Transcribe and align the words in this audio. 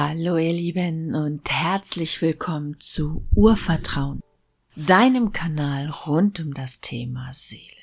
Hallo 0.00 0.36
ihr 0.36 0.52
Lieben 0.52 1.16
und 1.16 1.50
herzlich 1.50 2.22
willkommen 2.22 2.78
zu 2.78 3.26
Urvertrauen, 3.34 4.22
deinem 4.76 5.32
Kanal 5.32 5.90
rund 5.90 6.38
um 6.38 6.54
das 6.54 6.80
Thema 6.80 7.34
Seele. 7.34 7.82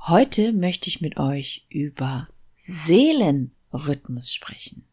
Heute 0.00 0.52
möchte 0.52 0.88
ich 0.88 1.00
mit 1.00 1.16
euch 1.16 1.64
über 1.70 2.28
Seelenrhythmus 2.66 4.34
sprechen. 4.34 4.84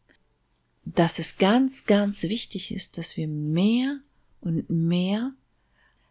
Dass 0.86 1.18
es 1.18 1.36
ganz, 1.36 1.84
ganz 1.84 2.22
wichtig 2.22 2.74
ist, 2.74 2.96
dass 2.96 3.18
wir 3.18 3.28
mehr 3.28 3.98
und 4.40 4.70
mehr 4.70 5.34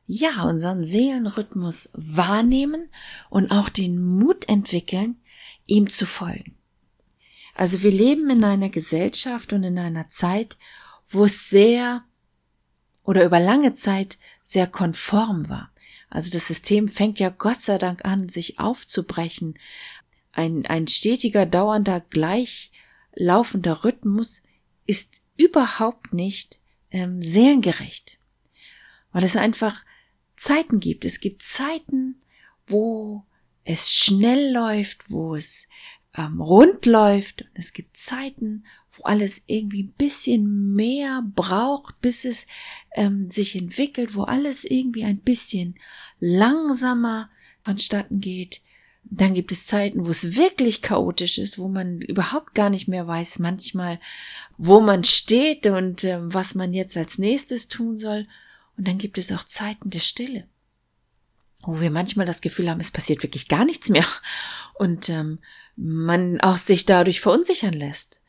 ja, 0.06 0.44
unseren 0.44 0.84
Seelenrhythmus 0.84 1.90
wahrnehmen 1.94 2.90
und 3.32 3.50
auch 3.50 3.70
den 3.70 4.00
Mut 4.00 4.48
entwickeln, 4.48 5.18
ihm 5.66 5.90
zu 5.90 6.06
folgen. 6.06 6.59
Also 7.60 7.84
wir 7.84 7.92
leben 7.92 8.30
in 8.30 8.46
einer 8.46 8.70
Gesellschaft 8.70 9.52
und 9.52 9.66
in 9.66 9.78
einer 9.78 10.08
Zeit, 10.08 10.58
wo 11.10 11.26
es 11.26 11.50
sehr 11.50 12.06
oder 13.04 13.26
über 13.26 13.42
lange 13.42 13.74
Zeit 13.74 14.18
sehr 14.44 14.66
konform 14.66 15.50
war. 15.50 15.70
Also 16.10 16.32
das 16.32 16.48
System 16.48 16.88
fängt 16.88 17.20
ja 17.20 17.28
Gott 17.28 17.60
sei 17.60 17.78
Dank 17.78 18.06
an, 18.06 18.30
sich 18.30 18.62
aufzubrechen. 18.62 19.60
Ein, 20.32 20.68
ein 20.68 20.88
stetiger, 20.88 21.46
dauernder, 21.46 22.00
gleichlaufender 22.00 23.84
Rhythmus 23.84 24.42
ist 24.86 25.22
überhaupt 25.36 26.14
nicht 26.14 26.62
ähm, 26.92 27.22
seelengerecht. 27.22 28.20
Weil 29.12 29.26
es 29.26 29.36
einfach 29.36 29.84
Zeiten 30.38 30.80
gibt. 30.80 31.04
Es 31.04 31.20
gibt 31.20 31.44
Zeiten, 31.44 32.22
wo 32.68 33.26
es 33.66 33.94
schnell 33.94 34.54
läuft, 34.54 35.12
wo 35.12 35.36
es 35.36 35.68
ähm, 36.16 36.42
rund 36.42 36.86
läuft. 36.86 37.44
Und 37.44 37.52
es 37.54 37.74
gibt 37.74 37.98
Zeiten, 37.98 38.66
wo 38.98 39.04
alles 39.04 39.44
irgendwie 39.48 39.84
ein 39.84 39.94
bisschen 39.98 40.74
mehr 40.74 41.24
braucht, 41.36 42.00
bis 42.02 42.26
es 42.26 42.48
ähm, 42.96 43.30
sich 43.30 43.56
entwickelt, 43.56 44.16
wo 44.16 44.24
alles 44.24 44.66
irgendwie 44.66 45.04
ein 45.04 45.20
bisschen 45.20 45.76
langsamer 46.20 47.30
vonstatten 47.64 48.20
geht. 48.20 48.62
Dann 49.04 49.34
gibt 49.34 49.52
es 49.52 49.66
Zeiten, 49.66 50.06
wo 50.06 50.10
es 50.10 50.36
wirklich 50.36 50.82
chaotisch 50.82 51.38
ist, 51.38 51.58
wo 51.58 51.68
man 51.68 52.02
überhaupt 52.02 52.54
gar 52.54 52.70
nicht 52.70 52.88
mehr 52.88 53.08
weiß 53.08 53.40
manchmal, 53.40 54.00
wo 54.58 54.82
man 54.82 55.04
steht 55.04 55.66
und 55.66 56.04
äh, 56.04 56.20
was 56.22 56.54
man 56.54 56.74
jetzt 56.74 56.96
als 56.98 57.18
nächstes 57.18 57.70
tun 57.70 57.98
soll. 57.98 58.28
Und 58.78 58.88
dann 58.88 58.98
gibt 58.98 59.18
es 59.18 59.32
auch 59.32 59.44
Zeiten 59.44 59.90
der 59.90 60.00
Stille 60.00 60.48
wo 61.62 61.82
wir 61.82 61.92
manchmal 61.92 62.26
das 62.26 62.42
Gefühl 62.42 62.70
haben, 62.70 62.80
es 62.80 62.92
passiert 62.92 63.22
wirklich 63.24 63.48
gar 63.48 63.66
nichts 63.66 63.90
mehr 63.90 64.06
und 64.76 65.10
ähm, 65.10 65.40
man 65.82 66.42
auch 66.42 66.58
sich 66.58 66.86
dadurch 66.86 67.22
verunsichern 67.22 67.74
lässt. 67.74 68.22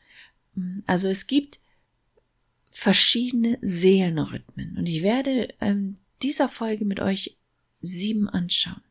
Also 0.85 1.09
es 1.09 1.27
gibt 1.27 1.59
verschiedene 2.71 3.57
Seelenrhythmen 3.61 4.77
und 4.77 4.85
ich 4.85 5.03
werde 5.03 5.53
ähm, 5.59 5.97
dieser 6.21 6.47
Folge 6.47 6.85
mit 6.85 7.01
euch 7.01 7.37
sieben 7.81 8.29
anschauen. 8.29 8.81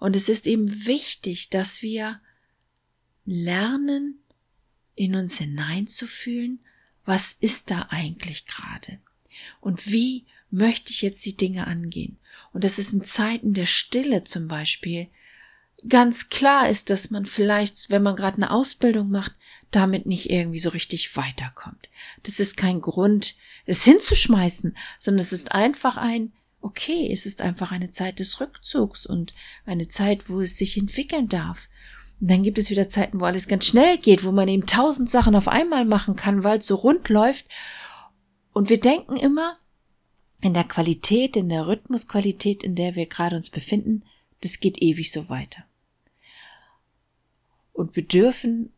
Und 0.00 0.16
es 0.16 0.28
ist 0.28 0.46
eben 0.46 0.86
wichtig, 0.86 1.50
dass 1.50 1.82
wir 1.82 2.20
lernen, 3.24 4.18
in 4.96 5.14
uns 5.14 5.38
hineinzufühlen, 5.38 6.60
was 7.04 7.32
ist 7.32 7.70
da 7.70 7.86
eigentlich 7.90 8.46
gerade 8.46 8.98
und 9.60 9.90
wie 9.90 10.26
möchte 10.50 10.90
ich 10.90 11.02
jetzt 11.02 11.24
die 11.24 11.36
Dinge 11.36 11.66
angehen. 11.66 12.18
Und 12.52 12.64
das 12.64 12.78
ist 12.78 12.92
in 12.92 13.04
Zeiten 13.04 13.54
der 13.54 13.66
Stille 13.66 14.24
zum 14.24 14.48
Beispiel 14.48 15.08
ganz 15.88 16.28
klar 16.28 16.68
ist, 16.68 16.90
dass 16.90 17.10
man 17.10 17.26
vielleicht, 17.26 17.90
wenn 17.90 18.02
man 18.02 18.16
gerade 18.16 18.36
eine 18.36 18.50
Ausbildung 18.50 19.10
macht, 19.10 19.32
damit 19.70 20.06
nicht 20.06 20.30
irgendwie 20.30 20.58
so 20.58 20.70
richtig 20.70 21.16
weiterkommt. 21.16 21.88
Das 22.22 22.40
ist 22.40 22.56
kein 22.56 22.80
Grund, 22.80 23.36
es 23.66 23.84
hinzuschmeißen, 23.84 24.76
sondern 24.98 25.20
es 25.20 25.32
ist 25.32 25.52
einfach 25.52 25.96
ein, 25.96 26.32
okay, 26.60 27.08
es 27.10 27.26
ist 27.26 27.40
einfach 27.40 27.70
eine 27.72 27.90
Zeit 27.90 28.18
des 28.18 28.40
Rückzugs 28.40 29.06
und 29.06 29.32
eine 29.64 29.88
Zeit, 29.88 30.28
wo 30.28 30.40
es 30.40 30.56
sich 30.56 30.76
entwickeln 30.76 31.28
darf. 31.28 31.68
Und 32.20 32.30
dann 32.30 32.42
gibt 32.42 32.58
es 32.58 32.70
wieder 32.70 32.88
Zeiten, 32.88 33.20
wo 33.20 33.24
alles 33.24 33.48
ganz 33.48 33.66
schnell 33.66 33.96
geht, 33.96 34.24
wo 34.24 34.32
man 34.32 34.48
eben 34.48 34.66
tausend 34.66 35.08
Sachen 35.08 35.34
auf 35.34 35.48
einmal 35.48 35.84
machen 35.84 36.16
kann, 36.16 36.44
weil 36.44 36.58
es 36.58 36.66
so 36.66 36.74
rund 36.74 37.08
läuft. 37.08 37.46
Und 38.52 38.68
wir 38.68 38.80
denken 38.80 39.16
immer, 39.16 39.56
in 40.42 40.54
der 40.54 40.64
Qualität, 40.64 41.36
in 41.36 41.48
der 41.48 41.66
Rhythmusqualität, 41.66 42.62
in 42.62 42.74
der 42.74 42.94
wir 42.94 43.06
gerade 43.06 43.36
uns 43.36 43.50
befinden, 43.50 44.04
das 44.42 44.60
geht 44.60 44.82
ewig 44.82 45.12
so 45.12 45.28
weiter. 45.28 45.64
Und 47.72 47.96
wir 47.96 48.04
dürfen 48.04 48.72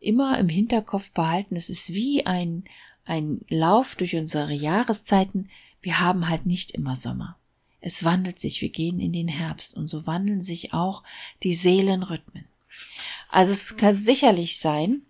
immer 0.00 0.38
im 0.38 0.48
Hinterkopf 0.48 1.10
behalten, 1.12 1.56
es 1.56 1.70
ist 1.70 1.92
wie 1.92 2.26
ein, 2.26 2.64
ein 3.04 3.42
Lauf 3.48 3.94
durch 3.94 4.16
unsere 4.16 4.52
Jahreszeiten. 4.52 5.48
Wir 5.82 6.00
haben 6.00 6.28
halt 6.28 6.46
nicht 6.46 6.72
immer 6.72 6.96
Sommer. 6.96 7.36
Es 7.80 8.04
wandelt 8.04 8.38
sich, 8.38 8.60
wir 8.60 8.70
gehen 8.70 9.00
in 9.00 9.12
den 9.12 9.28
Herbst 9.28 9.76
und 9.76 9.88
so 9.88 10.06
wandeln 10.06 10.42
sich 10.42 10.72
auch 10.72 11.02
die 11.42 11.54
Seelenrhythmen. 11.54 12.44
Also 13.30 13.52
es 13.52 13.76
kann 13.76 13.98
sicherlich 13.98 14.58
sein, 14.58 15.02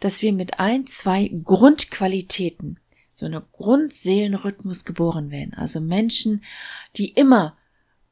dass 0.00 0.22
wir 0.22 0.32
mit 0.32 0.60
ein, 0.60 0.86
zwei 0.86 1.28
Grundqualitäten 1.28 2.78
so 3.12 3.26
eine 3.26 3.42
Grundseelenrhythmus 3.52 4.84
geboren 4.84 5.30
werden. 5.30 5.54
Also 5.54 5.80
Menschen, 5.80 6.42
die 6.96 7.08
immer 7.08 7.57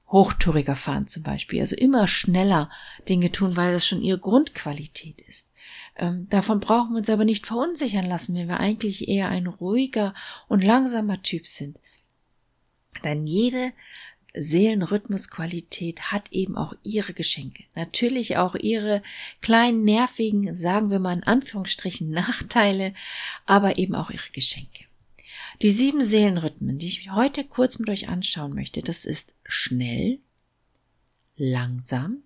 hochtouriger 0.08 0.76
fahren 0.76 1.06
zum 1.06 1.22
Beispiel, 1.22 1.60
also 1.60 1.76
immer 1.76 2.06
schneller 2.06 2.70
Dinge 3.08 3.32
tun, 3.32 3.56
weil 3.56 3.72
das 3.72 3.86
schon 3.86 4.02
ihre 4.02 4.18
Grundqualität 4.18 5.20
ist. 5.22 5.48
Ähm, 5.96 6.28
davon 6.28 6.60
brauchen 6.60 6.92
wir 6.92 6.98
uns 6.98 7.10
aber 7.10 7.24
nicht 7.24 7.46
verunsichern 7.46 8.06
lassen, 8.06 8.36
wenn 8.36 8.48
wir 8.48 8.60
eigentlich 8.60 9.08
eher 9.08 9.28
ein 9.28 9.46
ruhiger 9.46 10.14
und 10.48 10.62
langsamer 10.62 11.22
Typ 11.22 11.46
sind. 11.46 11.78
Denn 13.04 13.26
jede 13.26 13.72
Seelenrhythmusqualität 14.34 16.12
hat 16.12 16.30
eben 16.30 16.56
auch 16.56 16.74
ihre 16.82 17.14
Geschenke. 17.14 17.64
Natürlich 17.74 18.36
auch 18.36 18.54
ihre 18.54 19.02
kleinen 19.40 19.84
nervigen, 19.84 20.54
sagen 20.54 20.90
wir 20.90 20.98
mal 20.98 21.14
in 21.14 21.24
Anführungsstrichen, 21.24 22.10
Nachteile, 22.16 22.94
aber 23.46 23.78
eben 23.78 23.94
auch 23.94 24.10
ihre 24.10 24.30
Geschenke. 24.32 24.85
Die 25.62 25.70
sieben 25.70 26.02
Seelenrhythmen, 26.02 26.78
die 26.78 26.86
ich 26.86 27.10
heute 27.12 27.44
kurz 27.44 27.78
mit 27.78 27.88
euch 27.88 28.08
anschauen 28.08 28.54
möchte, 28.54 28.82
das 28.82 29.04
ist 29.06 29.34
schnell, 29.44 30.18
langsam, 31.36 32.22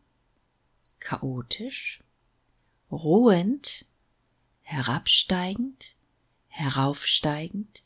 chaotisch, 0.99 2.01
ruhend, 2.91 3.87
herabsteigend, 4.63 5.97
heraufsteigend 6.49 7.83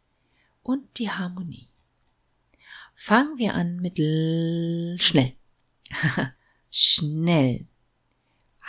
und 0.62 0.98
die 0.98 1.10
Harmonie. 1.10 1.68
Fangen 2.94 3.36
wir 3.36 3.54
an 3.54 3.76
mit 3.76 3.98
schnell. 5.00 5.34
schnell 6.70 7.66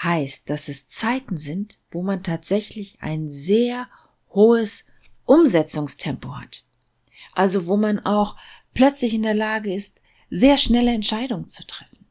heißt, 0.03 0.49
dass 0.49 0.67
es 0.67 0.87
Zeiten 0.87 1.37
sind, 1.37 1.79
wo 1.89 2.03
man 2.03 2.21
tatsächlich 2.21 3.01
ein 3.01 3.29
sehr 3.29 3.87
hohes 4.29 4.87
Umsetzungstempo 5.23 6.35
hat. 6.35 6.64
Also 7.35 7.67
wo 7.67 7.77
man 7.77 7.99
auch 7.99 8.35
plötzlich 8.73 9.13
in 9.13 9.23
der 9.23 9.33
Lage 9.33 9.73
ist, 9.73 9.99
sehr 10.29 10.57
schnelle 10.57 10.93
Entscheidungen 10.93 11.47
zu 11.47 11.65
treffen. 11.67 12.07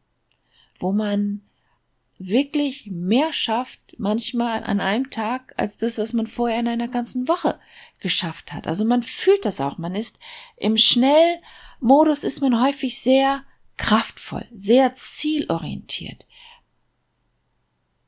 Wo 0.79 0.93
man 0.93 1.43
wirklich 2.19 2.87
mehr 2.91 3.33
schafft, 3.33 3.97
manchmal 3.99 4.63
an 4.63 4.81
einem 4.81 5.11
Tag, 5.11 5.53
als 5.57 5.79
das, 5.79 5.99
was 5.99 6.13
man 6.13 6.27
vorher 6.27 6.61
in 6.61 6.69
einer 6.69 6.89
ganzen 6.89 7.27
Woche 7.29 7.59
geschafft 8.01 8.53
hat. 8.53 8.67
Also 8.67 8.85
man 8.85 9.03
fühlt 9.03 9.45
das 9.45 9.61
auch. 9.61 9.79
Man 9.79 9.95
ist 9.95 10.19
im 10.57 10.77
Schnellmodus 10.77 12.25
ist 12.25 12.41
man 12.41 12.63
häufig 12.63 13.01
sehr 13.01 13.45
kraftvoll, 13.77 14.47
sehr 14.55 14.95
zielorientiert. 14.95 16.27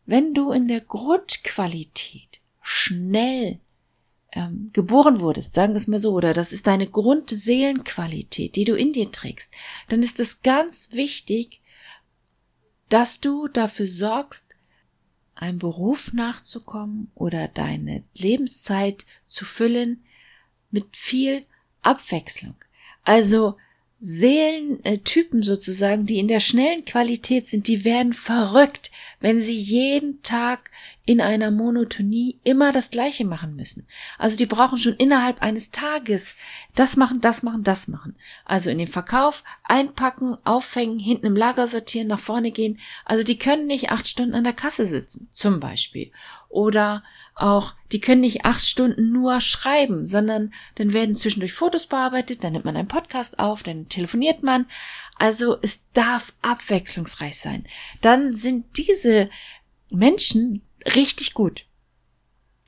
Wenn 0.05 0.35
du 0.35 0.53
in 0.53 0.69
der 0.69 0.81
Grundqualität 0.81 2.41
schnell 2.63 3.61
ähm, 4.33 4.71
geboren 4.73 5.21
wurdest, 5.21 5.55
sagen 5.55 5.73
wir 5.73 5.79
es 5.79 5.87
mal 5.87 5.99
so, 5.99 6.13
oder 6.13 6.35
das 6.35 6.53
ist 6.53 6.67
deine 6.67 6.87
Grundseelenqualität, 6.87 8.57
die 8.57 8.65
du 8.65 8.75
in 8.75 8.93
dir 8.93 9.11
trägst, 9.11 9.53
dann 9.89 10.03
ist 10.03 10.21
es 10.21 10.43
ganz 10.43 10.93
wichtig, 10.93 11.63
dass 12.89 13.21
du 13.21 13.49
dafür 13.49 13.87
sorgst, 13.87 14.49
einem 15.35 15.59
Beruf 15.59 16.13
nachzukommen 16.13 17.11
oder 17.15 17.49
deine 17.49 18.05
Lebenszeit 18.15 19.05
zu 19.27 19.45
füllen 19.45 20.05
mit 20.71 20.97
viel 20.97 21.45
Abwechslung. 21.83 22.57
Also 23.03 23.57
Seelentypen 23.99 25.43
sozusagen, 25.43 26.05
die 26.05 26.19
in 26.19 26.29
der 26.29 26.41
schnellen 26.41 26.85
Qualität 26.85 27.47
sind, 27.47 27.67
die 27.67 27.85
werden 27.85 28.13
verrückt, 28.13 28.91
wenn 29.21 29.41
sie 29.41 29.57
jeden 29.57 30.23
Tag 30.23 30.71
in 31.07 31.21
einer 31.21 31.51
Monotonie 31.51 32.39
immer 32.45 32.73
das 32.73 32.91
Gleiche 32.91 33.25
machen 33.25 33.57
müssen. 33.57 33.87
Also 34.19 34.37
die 34.37 34.45
brauchen 34.45 34.79
schon 34.79 34.95
innerhalb 34.95 35.41
eines 35.41 35.71
Tages 35.71 36.35
das 36.75 36.97
machen, 36.97 37.21
das 37.23 37.43
machen, 37.43 37.65
das 37.65 37.89
machen. 37.89 38.17
Also 38.45 38.69
in 38.69 38.79
den 38.79 38.89
Verkauf 38.89 39.45
einpacken, 39.63 40.37
aufhängen, 40.45 40.99
hinten 40.99 41.27
im 41.27 41.37
Lager 41.37 41.67
sortieren, 41.67 42.09
nach 42.09 42.19
vorne 42.19 42.51
gehen. 42.51 42.79
Also 43.05 43.25
die 43.25 43.39
können 43.39 43.67
nicht 43.67 43.91
acht 43.91 44.09
Stunden 44.09 44.35
an 44.35 44.45
der 44.45 44.53
Kasse 44.53 44.85
sitzen, 44.85 45.31
zum 45.33 45.59
Beispiel. 45.59 46.11
Oder 46.57 47.03
auch, 47.35 47.75
die 47.93 48.01
können 48.01 48.23
nicht 48.23 48.47
acht 48.47 48.65
Stunden 48.65 49.13
nur 49.13 49.43
schreiben, 49.43 50.07
sondern 50.07 50.55
dann 50.77 50.95
werden 50.95 51.15
zwischendurch 51.15 51.53
Fotos 51.53 51.87
bearbeitet, 51.87 52.43
dann 52.43 52.55
nimmt 52.55 52.65
man 52.65 52.79
einen 52.79 52.89
Podcast 52.89 53.39
auf, 53.39 53.63
dann 53.63 53.91
telefoniert 53.91 54.43
man. 54.43 54.65
Also 55.17 55.59
es 55.61 55.83
darf 55.93 56.33
abwechslungsreich 56.41 57.39
sein. 57.39 57.67
Dann 58.01 58.33
sind 58.33 58.79
diese 58.79 59.29
Menschen 59.91 60.63
richtig 60.95 61.35
gut. 61.35 61.67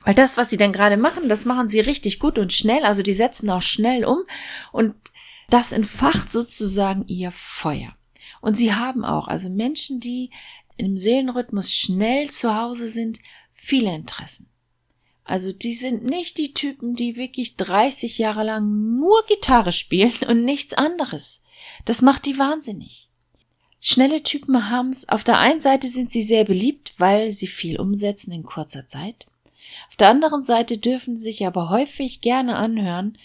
Weil 0.05 0.13
das, 0.13 0.37
was 0.37 0.51
sie 0.51 0.57
dann 0.57 0.71
gerade 0.71 0.95
machen, 0.95 1.27
das 1.27 1.45
machen 1.45 1.67
sie 1.67 1.79
richtig 1.79 2.19
gut 2.19 2.37
und 2.37 2.53
schnell, 2.53 2.85
also 2.85 3.01
die 3.01 3.13
setzen 3.13 3.49
auch 3.49 3.63
schnell 3.63 4.05
um 4.05 4.19
und 4.71 4.93
das 5.49 5.71
entfacht 5.71 6.31
sozusagen 6.31 7.07
ihr 7.07 7.31
Feuer. 7.31 7.95
Und 8.39 8.55
sie 8.55 8.75
haben 8.75 9.03
auch, 9.03 9.27
also 9.27 9.49
Menschen, 9.49 9.99
die 9.99 10.29
im 10.79 10.95
Seelenrhythmus 10.95 11.73
schnell 11.73 12.29
zu 12.29 12.55
Hause 12.55 12.87
sind, 12.87 13.19
viele 13.59 13.93
Interessen. 13.93 14.49
Also 15.23 15.51
die 15.51 15.75
sind 15.75 16.03
nicht 16.03 16.37
die 16.37 16.53
Typen, 16.53 16.95
die 16.95 17.15
wirklich 17.15 17.55
30 17.55 18.17
Jahre 18.17 18.43
lang 18.43 18.97
nur 18.97 19.23
Gitarre 19.27 19.71
spielen 19.71 20.13
und 20.27 20.43
nichts 20.43 20.73
anderes. 20.73 21.41
Das 21.85 22.01
macht 22.01 22.25
die 22.25 22.37
wahnsinnig. 22.37 23.09
Schnelle 23.81 24.23
Typen 24.23 24.69
haben's. 24.69 25.07
Auf 25.07 25.23
der 25.23 25.37
einen 25.37 25.61
Seite 25.61 25.87
sind 25.87 26.11
sie 26.11 26.23
sehr 26.23 26.43
beliebt, 26.43 26.93
weil 26.97 27.31
sie 27.31 27.47
viel 27.47 27.79
umsetzen 27.79 28.31
in 28.31 28.43
kurzer 28.43 28.87
Zeit. 28.87 29.27
Auf 29.89 29.95
der 29.97 30.09
anderen 30.09 30.43
Seite 30.43 30.77
dürfen 30.77 31.15
sie 31.15 31.23
sich 31.23 31.45
aber 31.45 31.69
häufig 31.69 32.21
gerne 32.21 32.55
anhören, 32.55 33.17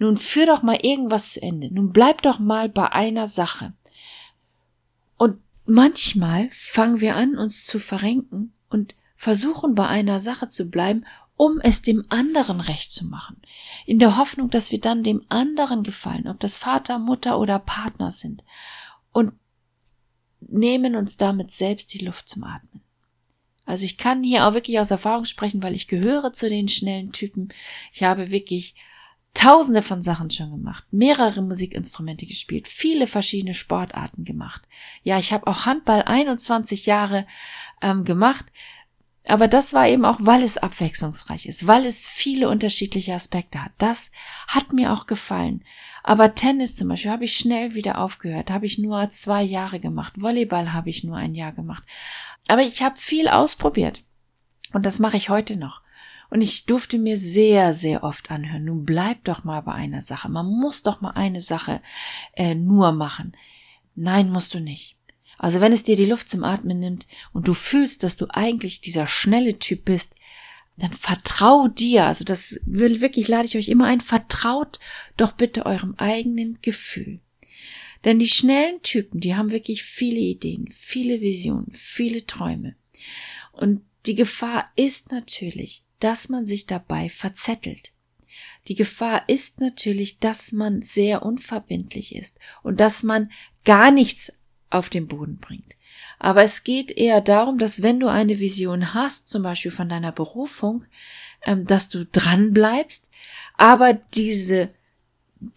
nun 0.00 0.16
führ 0.16 0.46
doch 0.46 0.62
mal 0.62 0.78
irgendwas 0.82 1.32
zu 1.32 1.42
Ende. 1.42 1.72
Nun 1.72 1.92
bleib 1.92 2.22
doch 2.22 2.38
mal 2.38 2.70
bei 2.70 2.90
einer 2.90 3.28
Sache. 3.28 3.74
Und 5.18 5.38
manchmal 5.66 6.48
fangen 6.50 7.00
wir 7.00 7.16
an, 7.16 7.36
uns 7.36 7.66
zu 7.66 7.78
verrenken 7.78 8.54
und 8.70 8.94
versuchen 9.20 9.74
bei 9.74 9.86
einer 9.86 10.18
Sache 10.18 10.48
zu 10.48 10.70
bleiben, 10.70 11.04
um 11.36 11.60
es 11.60 11.82
dem 11.82 12.06
anderen 12.08 12.58
recht 12.58 12.90
zu 12.90 13.04
machen. 13.04 13.36
In 13.84 13.98
der 13.98 14.16
Hoffnung, 14.16 14.48
dass 14.48 14.72
wir 14.72 14.80
dann 14.80 15.02
dem 15.02 15.22
anderen 15.28 15.82
gefallen, 15.82 16.26
ob 16.26 16.40
das 16.40 16.56
Vater, 16.56 16.98
Mutter 16.98 17.38
oder 17.38 17.58
Partner 17.58 18.12
sind. 18.12 18.42
Und 19.12 19.34
nehmen 20.40 20.96
uns 20.96 21.18
damit 21.18 21.52
selbst 21.52 21.92
die 21.92 22.02
Luft 22.02 22.30
zum 22.30 22.44
Atmen. 22.44 22.80
Also 23.66 23.84
ich 23.84 23.98
kann 23.98 24.22
hier 24.22 24.46
auch 24.46 24.54
wirklich 24.54 24.80
aus 24.80 24.90
Erfahrung 24.90 25.26
sprechen, 25.26 25.62
weil 25.62 25.74
ich 25.74 25.86
gehöre 25.86 26.32
zu 26.32 26.48
den 26.48 26.68
schnellen 26.68 27.12
Typen. 27.12 27.50
Ich 27.92 28.02
habe 28.02 28.30
wirklich 28.30 28.74
tausende 29.34 29.82
von 29.82 30.00
Sachen 30.00 30.30
schon 30.30 30.50
gemacht, 30.50 30.84
mehrere 30.90 31.42
Musikinstrumente 31.42 32.24
gespielt, 32.24 32.68
viele 32.68 33.06
verschiedene 33.06 33.52
Sportarten 33.52 34.24
gemacht. 34.24 34.62
Ja, 35.02 35.18
ich 35.18 35.34
habe 35.34 35.46
auch 35.46 35.66
Handball 35.66 36.04
21 36.04 36.86
Jahre 36.86 37.26
ähm, 37.82 38.04
gemacht. 38.04 38.46
Aber 39.30 39.46
das 39.46 39.72
war 39.72 39.86
eben 39.86 40.04
auch, 40.04 40.18
weil 40.20 40.42
es 40.42 40.58
abwechslungsreich 40.58 41.46
ist, 41.46 41.66
weil 41.66 41.86
es 41.86 42.08
viele 42.08 42.48
unterschiedliche 42.48 43.14
Aspekte 43.14 43.62
hat. 43.62 43.72
Das 43.78 44.10
hat 44.48 44.72
mir 44.72 44.92
auch 44.92 45.06
gefallen. 45.06 45.62
Aber 46.02 46.34
Tennis 46.34 46.76
zum 46.76 46.88
Beispiel 46.88 47.10
habe 47.10 47.24
ich 47.24 47.36
schnell 47.36 47.74
wieder 47.74 47.98
aufgehört, 47.98 48.50
habe 48.50 48.66
ich 48.66 48.78
nur 48.78 49.08
zwei 49.10 49.42
Jahre 49.42 49.78
gemacht. 49.78 50.14
Volleyball 50.20 50.72
habe 50.72 50.90
ich 50.90 51.04
nur 51.04 51.16
ein 51.16 51.34
Jahr 51.34 51.52
gemacht. 51.52 51.84
Aber 52.48 52.62
ich 52.62 52.82
habe 52.82 52.98
viel 52.98 53.28
ausprobiert. 53.28 54.02
Und 54.72 54.84
das 54.84 54.98
mache 54.98 55.16
ich 55.16 55.28
heute 55.28 55.56
noch. 55.56 55.80
Und 56.30 56.42
ich 56.42 56.64
durfte 56.66 56.98
mir 56.98 57.16
sehr, 57.16 57.72
sehr 57.72 58.04
oft 58.04 58.30
anhören, 58.30 58.64
nun 58.64 58.84
bleib 58.84 59.24
doch 59.24 59.42
mal 59.44 59.60
bei 59.60 59.72
einer 59.72 60.00
Sache. 60.00 60.28
Man 60.28 60.46
muss 60.46 60.82
doch 60.82 61.00
mal 61.00 61.10
eine 61.10 61.40
Sache 61.40 61.82
äh, 62.34 62.54
nur 62.54 62.92
machen. 62.92 63.32
Nein, 63.96 64.30
musst 64.30 64.54
du 64.54 64.60
nicht. 64.60 64.96
Also 65.42 65.62
wenn 65.62 65.72
es 65.72 65.84
dir 65.84 65.96
die 65.96 66.04
Luft 66.04 66.28
zum 66.28 66.44
Atmen 66.44 66.80
nimmt 66.80 67.06
und 67.32 67.48
du 67.48 67.54
fühlst, 67.54 68.02
dass 68.02 68.18
du 68.18 68.26
eigentlich 68.28 68.82
dieser 68.82 69.06
schnelle 69.06 69.58
Typ 69.58 69.86
bist, 69.86 70.14
dann 70.76 70.92
vertrau 70.92 71.66
dir. 71.66 72.04
Also 72.04 72.24
das 72.24 72.60
will 72.66 73.00
wirklich, 73.00 73.26
lade 73.26 73.46
ich 73.46 73.56
euch 73.56 73.70
immer 73.70 73.86
ein, 73.86 74.02
vertraut 74.02 74.78
doch 75.16 75.32
bitte 75.32 75.64
eurem 75.64 75.94
eigenen 75.96 76.58
Gefühl. 76.60 77.20
Denn 78.04 78.18
die 78.18 78.28
schnellen 78.28 78.82
Typen, 78.82 79.20
die 79.20 79.34
haben 79.34 79.50
wirklich 79.50 79.82
viele 79.82 80.18
Ideen, 80.18 80.68
viele 80.70 81.22
Visionen, 81.22 81.72
viele 81.72 82.26
Träume. 82.26 82.76
Und 83.50 83.80
die 84.04 84.16
Gefahr 84.16 84.66
ist 84.76 85.10
natürlich, 85.10 85.84
dass 86.00 86.28
man 86.28 86.46
sich 86.46 86.66
dabei 86.66 87.08
verzettelt. 87.08 87.94
Die 88.68 88.74
Gefahr 88.74 89.26
ist 89.26 89.58
natürlich, 89.58 90.18
dass 90.18 90.52
man 90.52 90.82
sehr 90.82 91.22
unverbindlich 91.22 92.14
ist 92.14 92.38
und 92.62 92.78
dass 92.78 93.02
man 93.02 93.32
gar 93.64 93.90
nichts 93.90 94.34
auf 94.70 94.88
den 94.88 95.08
Boden 95.08 95.38
bringt. 95.38 95.74
Aber 96.18 96.42
es 96.42 96.64
geht 96.64 96.90
eher 96.90 97.20
darum, 97.20 97.58
dass 97.58 97.82
wenn 97.82 98.00
du 98.00 98.08
eine 98.08 98.38
Vision 98.38 98.94
hast, 98.94 99.28
zum 99.28 99.42
Beispiel 99.42 99.70
von 99.70 99.88
deiner 99.88 100.12
Berufung, 100.12 100.84
ähm, 101.42 101.66
dass 101.66 101.88
du 101.88 102.06
dran 102.06 102.52
bleibst, 102.52 103.10
aber 103.56 103.94
diese 103.94 104.70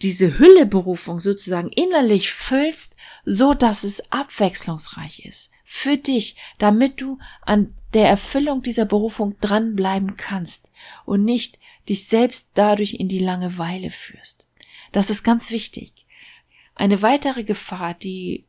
diese 0.01 0.39
Hülleberufung 0.39 1.19
sozusagen 1.19 1.67
innerlich 1.67 2.31
füllst, 2.31 2.95
so 3.25 3.53
dass 3.53 3.83
es 3.83 4.11
abwechslungsreich 4.11 5.25
ist 5.25 5.51
für 5.63 5.97
dich, 5.97 6.35
damit 6.57 7.01
du 7.01 7.17
an 7.41 7.73
der 7.93 8.07
Erfüllung 8.07 8.61
dieser 8.61 8.85
Berufung 8.85 9.35
dranbleiben 9.41 10.15
kannst 10.17 10.69
und 11.03 11.25
nicht 11.25 11.57
dich 11.89 12.07
selbst 12.07 12.51
dadurch 12.53 12.93
in 12.93 13.09
die 13.09 13.19
Langeweile 13.19 13.89
führst. 13.89 14.45
Das 14.91 15.09
ist 15.09 15.23
ganz 15.23 15.51
wichtig. 15.51 15.91
Eine 16.75 17.01
weitere 17.01 17.43
Gefahr, 17.43 17.93
die 17.93 18.45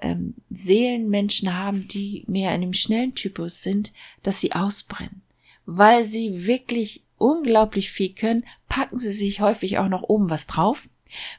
ähm, 0.00 0.34
Seelenmenschen 0.50 1.56
haben, 1.56 1.88
die 1.88 2.24
mehr 2.26 2.54
in 2.54 2.60
dem 2.60 2.72
schnellen 2.72 3.14
Typus 3.14 3.62
sind, 3.62 3.92
dass 4.22 4.40
sie 4.40 4.52
ausbrennen. 4.52 5.22
Weil 5.66 6.04
sie 6.04 6.46
wirklich 6.46 7.04
unglaublich 7.18 7.90
viel 7.90 8.14
können, 8.14 8.44
packen 8.68 8.98
sie 8.98 9.12
sich 9.12 9.40
häufig 9.40 9.78
auch 9.78 9.88
noch 9.88 10.02
oben 10.02 10.30
was 10.30 10.46
drauf. 10.46 10.88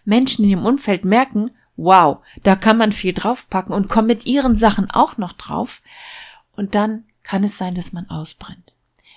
Menschen 0.05 0.45
in 0.45 0.51
ihrem 0.51 0.65
Umfeld 0.65 1.05
merken, 1.05 1.51
wow, 1.75 2.21
da 2.43 2.55
kann 2.55 2.77
man 2.77 2.91
viel 2.91 3.13
draufpacken 3.13 3.73
und 3.73 3.89
kommen 3.89 4.07
mit 4.07 4.25
ihren 4.25 4.55
Sachen 4.55 4.91
auch 4.91 5.17
noch 5.17 5.33
drauf. 5.33 5.81
Und 6.55 6.75
dann 6.75 7.05
kann 7.23 7.43
es 7.43 7.57
sein, 7.57 7.75
dass 7.75 7.93
man 7.93 8.09
ausbrennt. 8.09 8.73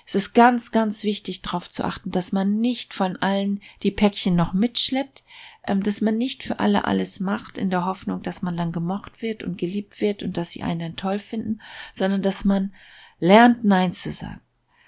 Es 0.07 0.15
ist 0.15 0.33
ganz, 0.33 0.71
ganz 0.71 1.03
wichtig 1.03 1.41
darauf 1.41 1.69
zu 1.69 1.83
achten, 1.83 2.11
dass 2.11 2.31
man 2.31 2.59
nicht 2.59 2.93
von 2.93 3.17
allen 3.17 3.61
die 3.81 3.91
Päckchen 3.91 4.35
noch 4.35 4.53
mitschleppt, 4.53 5.23
dass 5.67 6.01
man 6.01 6.17
nicht 6.17 6.43
für 6.43 6.59
alle 6.59 6.85
alles 6.85 7.19
macht 7.19 7.57
in 7.57 7.69
der 7.69 7.85
Hoffnung, 7.85 8.21
dass 8.21 8.41
man 8.41 8.55
dann 8.55 8.71
gemocht 8.71 9.21
wird 9.21 9.43
und 9.43 9.57
geliebt 9.57 10.01
wird 10.01 10.23
und 10.23 10.37
dass 10.37 10.51
sie 10.51 10.63
einen 10.63 10.79
dann 10.79 10.95
toll 10.95 11.19
finden, 11.19 11.61
sondern 11.93 12.21
dass 12.21 12.45
man 12.45 12.73
lernt, 13.19 13.63
Nein 13.63 13.93
zu 13.93 14.11
sagen. 14.11 14.41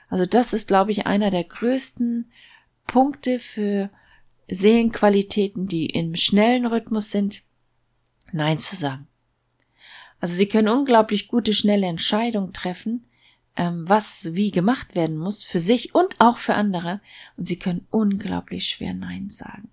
Also 0.10 0.26
das 0.26 0.54
ist, 0.54 0.68
glaube 0.68 0.92
ich, 0.92 1.06
einer 1.06 1.32
der 1.32 1.44
größten 1.44 2.32
Punkte 2.86 3.40
für 3.40 3.90
Seelenqualitäten, 4.48 5.68
die 5.68 5.88
im 5.88 6.16
schnellen 6.16 6.66
Rhythmus 6.66 7.12
sind, 7.12 7.44
Nein 8.32 8.60
zu 8.60 8.76
sagen. 8.76 9.08
Also 10.20 10.36
sie 10.36 10.48
können 10.48 10.70
unglaublich 10.70 11.28
gute, 11.28 11.54
schnelle 11.54 11.88
Entscheidungen 11.88 12.54
treffen, 12.54 13.06
ähm, 13.56 13.88
was 13.88 14.34
wie 14.34 14.52
gemacht 14.52 14.96
werden 14.96 15.18
muss, 15.18 15.44
für 15.44 15.60
sich 15.60 15.94
und 15.94 16.16
auch 16.20 16.38
für 16.38 16.56
andere, 16.56 17.02
und 17.36 17.48
sie 17.48 17.60
können 17.60 17.86
unglaublich 17.92 18.68
schwer 18.68 18.94
Nein 18.94 19.30
sagen. 19.30 19.70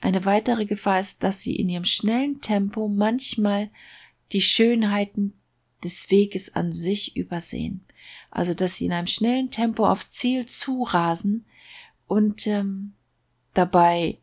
Eine 0.00 0.24
weitere 0.24 0.66
Gefahr 0.66 1.00
ist, 1.00 1.22
dass 1.22 1.40
sie 1.40 1.56
in 1.56 1.68
ihrem 1.68 1.84
schnellen 1.84 2.40
Tempo 2.40 2.88
manchmal 2.88 3.70
die 4.32 4.42
Schönheiten 4.42 5.34
des 5.82 6.10
Weges 6.10 6.54
an 6.54 6.72
sich 6.72 7.16
übersehen. 7.16 7.84
Also 8.30 8.54
dass 8.54 8.76
sie 8.76 8.86
in 8.86 8.92
einem 8.92 9.06
schnellen 9.06 9.50
Tempo 9.50 9.86
aufs 9.86 10.10
Ziel 10.10 10.46
zurasen 10.46 11.44
und 12.06 12.46
ähm, 12.46 12.94
dabei 13.54 14.18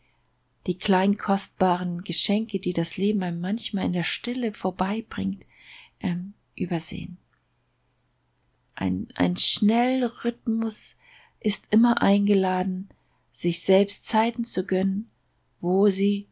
die 0.68 0.78
kleinen 0.78 1.18
kostbaren 1.18 2.04
Geschenke, 2.04 2.60
die 2.60 2.74
das 2.74 2.98
Leben 2.98 3.24
einem 3.24 3.42
manchmal 3.42 3.86
in 3.86 3.94
der 3.94 4.04
Stille 4.04 4.54
vorbeibringt, 4.54 5.46
ähm, 6.00 6.34
übersehen. 6.56 7.18
Ein, 8.76 9.08
ein 9.16 9.36
Schnellrhythmus 9.36 10.98
ist 11.40 11.68
immer 11.72 12.02
eingeladen, 12.02 12.90
sich 13.34 13.62
selbst 13.62 14.06
Zeiten 14.06 14.44
zu 14.44 14.66
gönnen, 14.66 15.10
wo 15.64 15.88
sie 15.88 16.28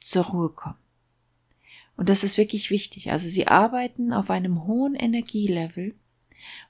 zur 0.00 0.24
Ruhe 0.24 0.50
kommen. 0.50 0.76
Und 1.96 2.08
das 2.08 2.24
ist 2.24 2.36
wirklich 2.36 2.70
wichtig. 2.70 3.12
Also 3.12 3.28
sie 3.28 3.46
arbeiten 3.46 4.12
auf 4.12 4.28
einem 4.28 4.66
hohen 4.66 4.96
Energielevel 4.96 5.94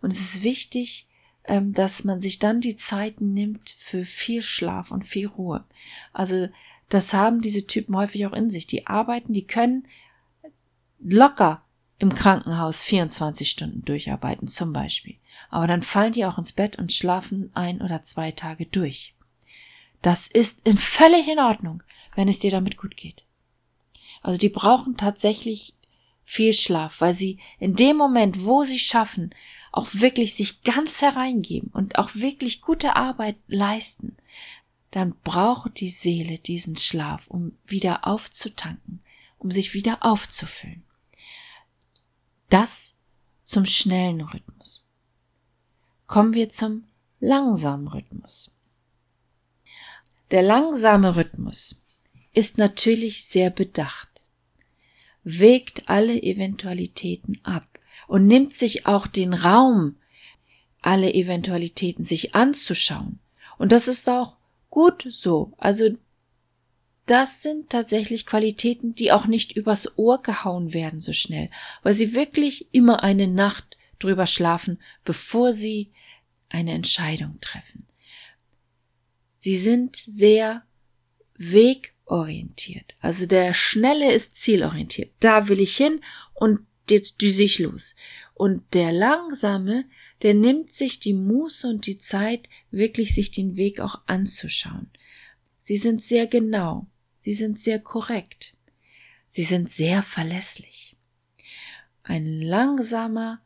und 0.03 0.13
es 0.13 0.21
ist 0.21 0.43
wichtig, 0.45 1.09
ähm, 1.45 1.73
dass 1.73 2.05
man 2.05 2.21
sich 2.21 2.39
dann 2.39 2.61
die 2.61 2.77
Zeiten 2.77 3.33
nimmt 3.33 3.71
für 3.71 4.05
viel 4.05 4.43
Schlaf 4.43 4.91
und 4.91 5.05
viel 5.05 5.27
Ruhe. 5.27 5.65
Also 6.13 6.49
das 6.91 7.15
haben 7.15 7.41
diese 7.41 7.67
Typen 7.67 7.97
häufig 7.97 8.27
auch 8.27 8.35
in 8.35 8.51
sich. 8.51 8.67
Die 8.67 8.87
arbeiten, 8.87 9.33
die 9.33 9.47
können 9.47 9.89
locker 11.01 11.63
im 11.99 12.15
Krankenhaus 12.15 12.83
24 12.83 13.49
Stunden 13.49 13.85
durcharbeiten 13.87 14.49
zum 14.49 14.73
Beispiel. 14.75 15.17
aber 15.49 15.67
dann 15.67 15.83
fallen 15.83 16.13
die 16.13 16.27
auch 16.27 16.37
ins 16.37 16.53
Bett 16.53 16.77
und 16.77 16.93
schlafen 16.93 17.51
ein 17.55 17.81
oder 17.81 18.03
zwei 18.03 18.33
Tage 18.33 18.67
durch. 18.67 19.16
Das 20.07 20.29
ist 20.29 20.65
in 20.65 20.77
völlig 20.77 21.27
in 21.27 21.41
Ordnung, 21.41 21.83
wenn 22.15 22.29
es 22.29 22.39
dir 22.39 22.53
damit 22.53 22.77
gut 22.77 22.97
geht. 22.97 23.25
Also 24.23 24.39
die 24.39 24.49
brauchen 24.49 24.97
tatsächlich 24.97 25.75
viel 26.23 26.53
Schlaf, 26.53 27.01
weil 27.01 27.13
sie 27.13 27.41
in 27.59 27.75
dem 27.75 27.97
Moment, 27.97 28.45
wo 28.45 28.63
sie 28.63 28.79
schaffen, 28.79 29.35
auch 29.73 29.89
wirklich 29.95 30.37
sich 30.37 30.63
ganz 30.63 31.03
hereingeben 31.03 31.71
und 31.73 31.99
auch 31.99 32.15
wirklich 32.15 32.61
gute 32.61 32.95
Arbeit 32.95 33.35
leisten, 33.49 34.17
dann 34.93 35.17
braucht 35.25 35.81
die 35.81 35.91
Seele 35.91 36.39
diesen 36.39 36.77
Schlaf, 36.77 37.27
um 37.27 37.59
wieder 37.65 38.07
aufzutanken, 38.07 39.03
um 39.39 39.51
sich 39.51 39.75
wieder 39.75 40.05
aufzufüllen. 40.05 40.85
Das 42.49 42.95
zum 43.43 43.67
schnellen 43.67 44.21
Rhythmus. 44.21 44.87
Kommen 46.07 46.33
wir 46.33 46.49
zum 46.49 46.85
langsamen 47.19 47.89
Rhythmus. 47.89 48.56
Der 50.31 50.43
langsame 50.43 51.15
Rhythmus 51.17 51.87
ist 52.33 52.59
natürlich 52.59 53.25
sehr 53.25 53.51
bedacht, 53.51 54.09
wägt 55.23 55.89
alle 55.89 56.21
Eventualitäten 56.21 57.41
ab 57.45 57.67
und 58.09 58.27
nimmt 58.27 58.53
sich 58.55 58.87
auch 58.87 59.07
den 59.07 59.35
Raum, 59.35 59.97
alle 60.83 61.15
Eventualitäten 61.15 62.03
sich 62.03 62.35
anzuschauen. 62.35 63.21
Und 63.59 63.73
das 63.73 63.89
ist 63.89 64.09
auch 64.09 64.37
gut 64.69 65.07
so. 65.09 65.53
Also 65.59 65.91
das 67.07 67.43
sind 67.43 67.71
tatsächlich 67.71 68.27
Qualitäten, 68.27 68.95
die 68.95 69.13
auch 69.13 69.27
nicht 69.27 69.53
übers 69.53 69.97
Ohr 69.97 70.23
gehauen 70.23 70.75
werden 70.75 71.01
so 71.01 71.13
schnell, 71.13 71.51
weil 71.85 71.95
sie 71.95 72.15
wirklich 72.15 72.75
immer 72.75 73.05
eine 73.05 73.29
Nacht 73.29 73.77
drüber 74.01 74.27
schlafen, 74.27 74.81
bevor 75.05 75.53
sie 75.53 75.93
eine 76.49 76.73
Entscheidung 76.73 77.41
treffen. 77.41 77.87
Sie 79.47 79.57
sind 79.57 79.95
sehr 79.95 80.65
wegorientiert. 81.37 82.97
Also 82.99 83.27
der 83.27 83.55
Schnelle 83.55 84.13
ist 84.13 84.35
zielorientiert. 84.35 85.13
Da 85.21 85.47
will 85.47 85.61
ich 85.61 85.77
hin 85.77 86.01
und 86.35 86.67
jetzt 86.91 87.23
düse 87.23 87.45
ich 87.45 87.61
los. 87.61 87.95
Und 88.35 88.75
der 88.75 88.91
Langsame, 88.91 89.85
der 90.23 90.35
nimmt 90.35 90.73
sich 90.73 90.99
die 90.99 91.13
Muße 91.13 91.69
und 91.69 91.87
die 91.87 91.97
Zeit, 91.97 92.49
wirklich 92.73 93.15
sich 93.15 93.31
den 93.31 93.55
Weg 93.55 93.79
auch 93.79 94.01
anzuschauen. 94.09 94.91
Sie 95.63 95.77
sind 95.77 96.03
sehr 96.03 96.27
genau, 96.27 96.89
sie 97.21 97.35
sind 97.35 97.57
sehr 97.57 97.79
korrekt, 97.79 98.57
sie 99.29 99.45
sind 99.45 99.71
sehr 99.71 100.03
verlässlich. 100.03 100.97
Ein 102.03 102.43
langsamer 102.43 103.41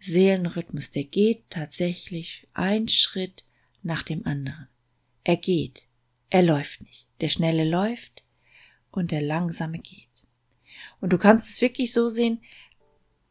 Seelenrhythmus, 0.00 0.92
der 0.92 1.04
geht 1.04 1.50
tatsächlich 1.50 2.48
ein 2.54 2.88
Schritt 2.88 3.44
nach 3.82 4.02
dem 4.02 4.26
anderen. 4.26 4.68
Er 5.24 5.36
geht, 5.36 5.86
er 6.30 6.42
läuft 6.42 6.82
nicht. 6.82 7.06
Der 7.20 7.28
Schnelle 7.28 7.64
läuft 7.64 8.22
und 8.90 9.10
der 9.10 9.22
Langsame 9.22 9.78
geht. 9.78 10.08
Und 11.00 11.12
du 11.12 11.18
kannst 11.18 11.48
es 11.48 11.60
wirklich 11.60 11.92
so 11.92 12.08
sehen, 12.08 12.40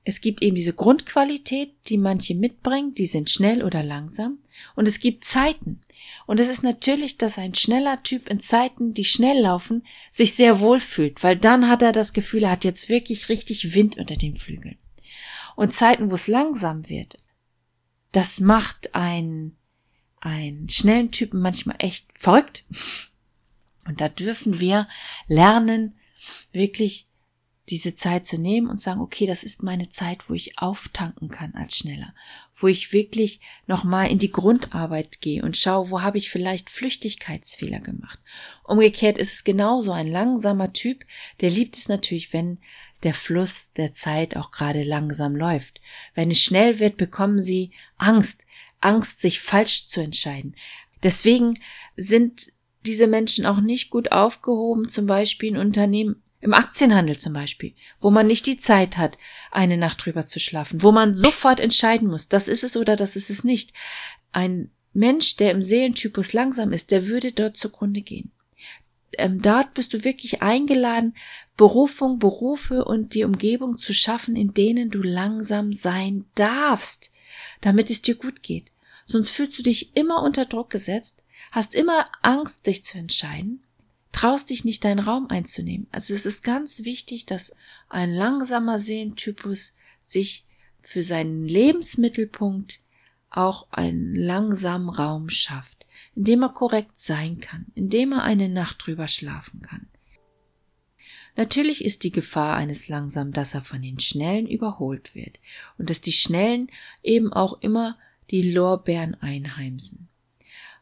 es 0.03 0.21
gibt 0.21 0.41
eben 0.41 0.55
diese 0.55 0.73
Grundqualität, 0.73 1.73
die 1.87 1.97
manche 1.97 2.33
mitbringen, 2.33 2.95
die 2.95 3.05
sind 3.05 3.29
schnell 3.29 3.63
oder 3.63 3.83
langsam. 3.83 4.39
Und 4.75 4.87
es 4.87 4.99
gibt 4.99 5.23
Zeiten. 5.23 5.81
Und 6.25 6.39
es 6.39 6.49
ist 6.49 6.63
natürlich, 6.63 7.17
dass 7.17 7.37
ein 7.37 7.53
schneller 7.53 8.01
Typ 8.01 8.27
in 8.29 8.39
Zeiten, 8.39 8.93
die 8.93 9.05
schnell 9.05 9.39
laufen, 9.39 9.85
sich 10.09 10.33
sehr 10.33 10.59
wohl 10.59 10.79
fühlt, 10.79 11.23
weil 11.23 11.37
dann 11.37 11.69
hat 11.69 11.83
er 11.83 11.91
das 11.91 12.13
Gefühl, 12.13 12.43
er 12.43 12.51
hat 12.51 12.63
jetzt 12.63 12.89
wirklich 12.89 13.29
richtig 13.29 13.75
Wind 13.75 13.97
unter 13.97 14.15
den 14.15 14.35
Flügeln. 14.35 14.77
Und 15.55 15.73
Zeiten, 15.73 16.09
wo 16.09 16.15
es 16.15 16.27
langsam 16.27 16.89
wird, 16.89 17.17
das 18.11 18.39
macht 18.39 18.95
einen, 18.95 19.57
einen 20.21 20.69
schnellen 20.69 21.11
Typen 21.11 21.41
manchmal 21.41 21.75
echt 21.79 22.07
verrückt. 22.17 22.63
Und 23.85 23.99
da 23.99 24.07
dürfen 24.09 24.59
wir 24.59 24.87
lernen, 25.27 25.95
wirklich 26.51 27.07
diese 27.69 27.95
Zeit 27.95 28.25
zu 28.25 28.37
nehmen 28.37 28.67
und 28.67 28.79
sagen, 28.79 28.99
okay, 28.99 29.25
das 29.25 29.43
ist 29.43 29.63
meine 29.63 29.89
Zeit, 29.89 30.29
wo 30.29 30.33
ich 30.33 30.59
auftanken 30.59 31.29
kann 31.29 31.53
als 31.55 31.77
schneller, 31.77 32.13
wo 32.55 32.67
ich 32.67 32.91
wirklich 32.91 33.39
nochmal 33.65 34.11
in 34.11 34.19
die 34.19 34.31
Grundarbeit 34.31 35.21
gehe 35.21 35.41
und 35.41 35.55
schaue, 35.55 35.89
wo 35.89 36.01
habe 36.01 36.17
ich 36.17 36.29
vielleicht 36.29 36.69
Flüchtigkeitsfehler 36.69 37.79
gemacht. 37.79 38.19
Umgekehrt 38.65 39.17
ist 39.17 39.33
es 39.33 39.43
genauso 39.43 39.93
ein 39.93 40.07
langsamer 40.07 40.73
Typ, 40.73 41.05
der 41.39 41.49
liebt 41.49 41.77
es 41.77 41.87
natürlich, 41.87 42.33
wenn 42.33 42.59
der 43.03 43.13
Fluss 43.13 43.71
der 43.73 43.93
Zeit 43.93 44.35
auch 44.35 44.51
gerade 44.51 44.83
langsam 44.83 45.35
läuft. 45.35 45.79
Wenn 46.13 46.29
es 46.29 46.41
schnell 46.41 46.79
wird, 46.79 46.97
bekommen 46.97 47.39
sie 47.39 47.71
Angst, 47.97 48.41
Angst, 48.81 49.19
sich 49.19 49.39
falsch 49.39 49.85
zu 49.87 50.01
entscheiden. 50.01 50.55
Deswegen 51.03 51.59
sind 51.95 52.47
diese 52.85 53.07
Menschen 53.07 53.45
auch 53.45 53.61
nicht 53.61 53.89
gut 53.89 54.11
aufgehoben, 54.11 54.89
zum 54.89 55.05
Beispiel 55.05 55.49
in 55.49 55.57
Unternehmen 55.57 56.21
im 56.41 56.55
Aktienhandel 56.55 57.17
zum 57.17 57.33
Beispiel, 57.33 57.73
wo 57.99 58.09
man 58.09 58.25
nicht 58.25 58.47
die 58.47 58.57
Zeit 58.57 58.97
hat, 58.97 59.19
eine 59.51 59.77
Nacht 59.77 60.03
drüber 60.03 60.25
zu 60.25 60.39
schlafen, 60.39 60.81
wo 60.81 60.91
man 60.91 61.13
sofort 61.13 61.59
entscheiden 61.59 62.07
muss, 62.07 62.29
das 62.29 62.47
ist 62.47 62.63
es 62.63 62.75
oder 62.75 62.95
das 62.95 63.15
ist 63.15 63.29
es 63.29 63.43
nicht. 63.43 63.73
Ein 64.31 64.71
Mensch, 64.93 65.35
der 65.37 65.51
im 65.51 65.61
Seelentypus 65.61 66.33
langsam 66.33 66.73
ist, 66.73 66.89
der 66.89 67.05
würde 67.05 67.31
dort 67.31 67.57
zugrunde 67.57 68.01
gehen. 68.01 68.31
Ähm, 69.17 69.41
dort 69.41 69.73
bist 69.73 69.93
du 69.93 70.03
wirklich 70.03 70.41
eingeladen, 70.41 71.15
Berufung, 71.57 72.17
Berufe 72.17 72.85
und 72.85 73.13
die 73.13 73.23
Umgebung 73.23 73.77
zu 73.77 73.93
schaffen, 73.93 74.35
in 74.35 74.53
denen 74.53 74.89
du 74.89 75.03
langsam 75.03 75.73
sein 75.73 76.25
darfst, 76.35 77.10
damit 77.61 77.89
es 77.89 78.01
dir 78.01 78.15
gut 78.15 78.43
geht. 78.43 78.71
Sonst 79.05 79.29
fühlst 79.29 79.57
du 79.57 79.63
dich 79.63 79.95
immer 79.95 80.21
unter 80.23 80.45
Druck 80.45 80.69
gesetzt, 80.69 81.21
hast 81.51 81.73
immer 81.73 82.07
Angst, 82.21 82.67
dich 82.67 82.83
zu 82.83 82.97
entscheiden 82.97 83.63
traust 84.11 84.49
dich 84.49 84.65
nicht, 84.65 84.83
deinen 84.83 84.99
Raum 84.99 85.29
einzunehmen. 85.29 85.87
Also 85.91 86.13
es 86.13 86.25
ist 86.25 86.43
ganz 86.43 86.83
wichtig, 86.83 87.25
dass 87.25 87.53
ein 87.89 88.13
langsamer 88.13 88.79
Seelentypus 88.79 89.75
sich 90.01 90.45
für 90.81 91.03
seinen 91.03 91.45
Lebensmittelpunkt 91.45 92.79
auch 93.29 93.71
einen 93.71 94.15
langsamen 94.15 94.89
Raum 94.89 95.29
schafft, 95.29 95.85
in 96.15 96.25
dem 96.25 96.43
er 96.43 96.49
korrekt 96.49 96.99
sein 96.99 97.39
kann, 97.39 97.67
in 97.75 97.89
dem 97.89 98.11
er 98.11 98.23
eine 98.23 98.49
Nacht 98.49 98.85
drüber 98.85 99.07
schlafen 99.07 99.61
kann. 99.61 99.87
Natürlich 101.35 101.83
ist 101.83 102.03
die 102.03 102.11
Gefahr 102.11 102.55
eines 102.55 102.87
Langsamen, 102.87 103.33
dass 103.33 103.53
er 103.53 103.63
von 103.63 103.81
den 103.81 103.99
Schnellen 103.99 104.47
überholt 104.47 105.15
wird 105.15 105.39
und 105.77 105.89
dass 105.89 106.01
die 106.01 106.11
Schnellen 106.11 106.69
eben 107.03 107.31
auch 107.31 107.61
immer 107.61 107.97
die 108.29 108.51
Lorbeeren 108.53 109.15
einheimsen. 109.15 110.07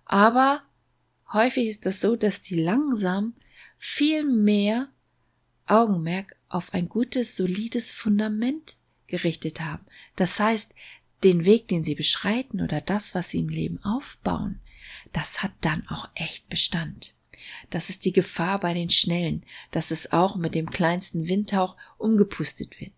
Aber 0.05 0.63
Häufig 1.31 1.67
ist 1.67 1.85
das 1.85 2.01
so, 2.01 2.15
dass 2.15 2.41
die 2.41 2.55
langsam 2.55 3.33
viel 3.77 4.23
mehr 4.23 4.89
Augenmerk 5.67 6.35
auf 6.47 6.73
ein 6.73 6.89
gutes, 6.89 7.35
solides 7.35 7.91
Fundament 7.91 8.77
gerichtet 9.05 9.61
haben. 9.61 9.85
Das 10.15 10.39
heißt, 10.39 10.73
den 11.23 11.45
Weg, 11.45 11.67
den 11.67 11.83
sie 11.83 11.95
beschreiten 11.95 12.61
oder 12.61 12.81
das, 12.81 13.13
was 13.13 13.29
sie 13.29 13.39
im 13.39 13.49
Leben 13.49 13.83
aufbauen, 13.83 14.59
das 15.13 15.43
hat 15.43 15.51
dann 15.61 15.87
auch 15.87 16.09
echt 16.15 16.49
Bestand. 16.49 17.13
Das 17.69 17.89
ist 17.89 18.05
die 18.05 18.13
Gefahr 18.13 18.59
bei 18.59 18.73
den 18.73 18.89
Schnellen, 18.89 19.43
dass 19.71 19.91
es 19.91 20.11
auch 20.11 20.35
mit 20.35 20.55
dem 20.55 20.69
kleinsten 20.69 21.27
Windhauch 21.27 21.75
umgepustet 21.97 22.79
wird. 22.79 22.91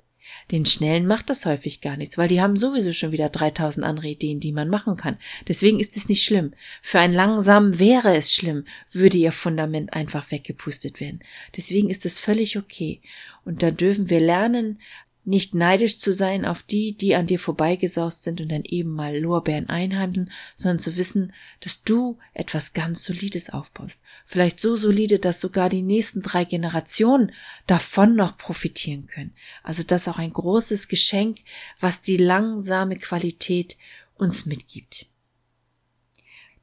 Den 0.51 0.65
Schnellen 0.65 1.07
macht 1.07 1.29
das 1.29 1.45
häufig 1.45 1.81
gar 1.81 1.97
nichts, 1.97 2.17
weil 2.17 2.27
die 2.27 2.41
haben 2.41 2.57
sowieso 2.57 2.93
schon 2.93 3.11
wieder 3.11 3.29
3000 3.29 3.85
andere 3.85 4.07
Ideen, 4.07 4.39
die 4.39 4.51
man 4.51 4.69
machen 4.69 4.95
kann. 4.95 5.17
Deswegen 5.47 5.79
ist 5.79 5.97
es 5.97 6.09
nicht 6.09 6.23
schlimm. 6.23 6.53
Für 6.81 6.99
einen 6.99 7.13
langsamen 7.13 7.79
wäre 7.79 8.15
es 8.15 8.33
schlimm, 8.33 8.65
würde 8.91 9.17
ihr 9.17 9.31
Fundament 9.31 9.93
einfach 9.93 10.31
weggepustet 10.31 10.99
werden. 10.99 11.21
Deswegen 11.55 11.89
ist 11.89 12.05
es 12.05 12.19
völlig 12.19 12.57
okay. 12.57 13.01
Und 13.45 13.63
da 13.63 13.71
dürfen 13.71 14.09
wir 14.09 14.19
lernen, 14.19 14.79
nicht 15.23 15.53
neidisch 15.53 15.99
zu 15.99 16.13
sein 16.13 16.45
auf 16.45 16.63
die, 16.63 16.93
die 16.93 17.15
an 17.15 17.27
dir 17.27 17.37
vorbeigesaust 17.37 18.23
sind 18.23 18.41
und 18.41 18.49
dann 18.49 18.63
eben 18.63 18.89
mal 18.89 19.17
Lorbeeren 19.17 19.69
einheimsen, 19.69 20.31
sondern 20.55 20.79
zu 20.79 20.97
wissen, 20.97 21.33
dass 21.59 21.83
du 21.83 22.17
etwas 22.33 22.73
ganz 22.73 23.03
Solides 23.03 23.51
aufbaust. 23.51 24.01
Vielleicht 24.25 24.59
so 24.59 24.75
solide, 24.75 25.19
dass 25.19 25.39
sogar 25.39 25.69
die 25.69 25.83
nächsten 25.83 26.23
drei 26.23 26.43
Generationen 26.43 27.33
davon 27.67 28.15
noch 28.15 28.37
profitieren 28.37 29.05
können. 29.05 29.35
Also 29.61 29.83
das 29.83 30.03
ist 30.03 30.07
auch 30.07 30.17
ein 30.17 30.33
großes 30.33 30.87
Geschenk, 30.87 31.39
was 31.79 32.01
die 32.01 32.17
langsame 32.17 32.97
Qualität 32.97 33.77
uns 34.15 34.47
mitgibt. 34.47 35.05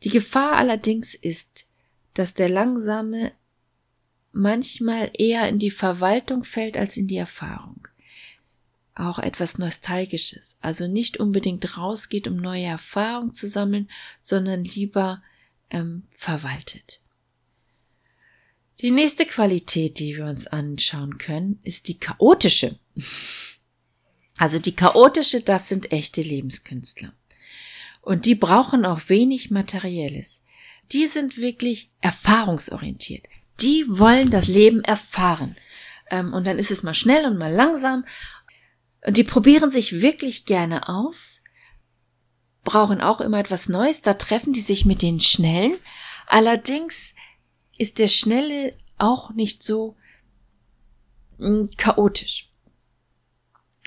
Die 0.02 0.10
Gefahr 0.10 0.56
allerdings 0.56 1.14
ist, 1.14 1.66
dass 2.14 2.34
der 2.34 2.48
langsame 2.48 3.32
manchmal 4.32 5.10
eher 5.14 5.48
in 5.48 5.60
die 5.60 5.70
Verwaltung 5.70 6.42
fällt 6.42 6.76
als 6.76 6.96
in 6.96 7.06
die 7.06 7.16
Erfahrung 7.16 7.86
auch 8.98 9.18
etwas 9.18 9.58
Nostalgisches, 9.58 10.56
also 10.60 10.86
nicht 10.86 11.18
unbedingt 11.18 11.76
rausgeht, 11.76 12.28
um 12.28 12.36
neue 12.36 12.64
Erfahrungen 12.64 13.32
zu 13.32 13.46
sammeln, 13.46 13.90
sondern 14.20 14.64
lieber 14.64 15.22
ähm, 15.70 16.04
verwaltet. 16.10 17.00
Die 18.80 18.90
nächste 18.92 19.26
Qualität, 19.26 19.98
die 19.98 20.16
wir 20.16 20.26
uns 20.26 20.46
anschauen 20.46 21.18
können, 21.18 21.58
ist 21.62 21.88
die 21.88 21.98
chaotische. 21.98 22.78
Also 24.40 24.60
die 24.60 24.76
chaotische, 24.76 25.42
das 25.42 25.68
sind 25.68 25.90
echte 25.90 26.22
Lebenskünstler. 26.22 27.12
Und 28.02 28.24
die 28.24 28.36
brauchen 28.36 28.86
auch 28.86 29.08
wenig 29.08 29.50
Materielles. 29.50 30.44
Die 30.92 31.08
sind 31.08 31.38
wirklich 31.38 31.90
erfahrungsorientiert. 32.00 33.26
Die 33.60 33.84
wollen 33.88 34.30
das 34.30 34.46
Leben 34.46 34.84
erfahren. 34.84 35.56
Ähm, 36.10 36.32
und 36.32 36.46
dann 36.46 36.58
ist 36.58 36.70
es 36.70 36.84
mal 36.84 36.94
schnell 36.94 37.26
und 37.26 37.36
mal 37.36 37.52
langsam. 37.52 38.04
Und 39.06 39.16
die 39.16 39.24
probieren 39.24 39.70
sich 39.70 40.00
wirklich 40.00 40.44
gerne 40.44 40.88
aus, 40.88 41.42
brauchen 42.64 43.00
auch 43.00 43.20
immer 43.20 43.38
etwas 43.38 43.68
Neues. 43.68 44.02
Da 44.02 44.14
treffen 44.14 44.52
die 44.52 44.60
sich 44.60 44.84
mit 44.84 45.02
den 45.02 45.20
Schnellen. 45.20 45.76
Allerdings 46.26 47.14
ist 47.78 47.98
der 47.98 48.08
Schnelle 48.08 48.74
auch 48.98 49.32
nicht 49.32 49.62
so 49.62 49.96
mm, 51.38 51.66
chaotisch. 51.76 52.50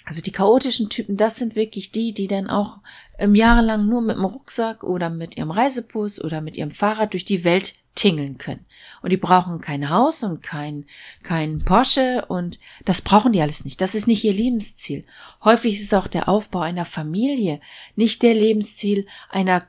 Also 0.05 0.21
die 0.21 0.31
chaotischen 0.31 0.89
Typen, 0.89 1.15
das 1.15 1.35
sind 1.35 1.55
wirklich 1.55 1.91
die, 1.91 2.13
die 2.13 2.27
dann 2.27 2.49
auch 2.49 2.79
ähm, 3.19 3.35
jahrelang 3.35 3.85
nur 3.85 4.01
mit 4.01 4.17
dem 4.17 4.25
Rucksack 4.25 4.83
oder 4.83 5.09
mit 5.09 5.37
ihrem 5.37 5.51
Reisebus 5.51 6.19
oder 6.19 6.41
mit 6.41 6.57
ihrem 6.57 6.71
Fahrrad 6.71 7.13
durch 7.13 7.25
die 7.25 7.43
Welt 7.43 7.75
tingeln 8.01 8.39
können. 8.39 8.65
Und 9.03 9.11
die 9.11 9.17
brauchen 9.17 9.61
kein 9.61 9.91
Haus 9.91 10.23
und 10.23 10.41
kein, 10.41 10.85
kein 11.21 11.59
Porsche 11.59 12.25
und 12.27 12.59
das 12.83 13.03
brauchen 13.03 13.31
die 13.31 13.41
alles 13.41 13.63
nicht. 13.63 13.79
Das 13.79 13.93
ist 13.93 14.07
nicht 14.07 14.23
ihr 14.23 14.33
Lebensziel. 14.33 15.05
Häufig 15.43 15.79
ist 15.79 15.93
auch 15.93 16.07
der 16.07 16.27
Aufbau 16.27 16.61
einer 16.61 16.85
Familie 16.85 17.61
nicht 17.95 18.23
der 18.23 18.33
Lebensziel 18.33 19.05
einer 19.29 19.67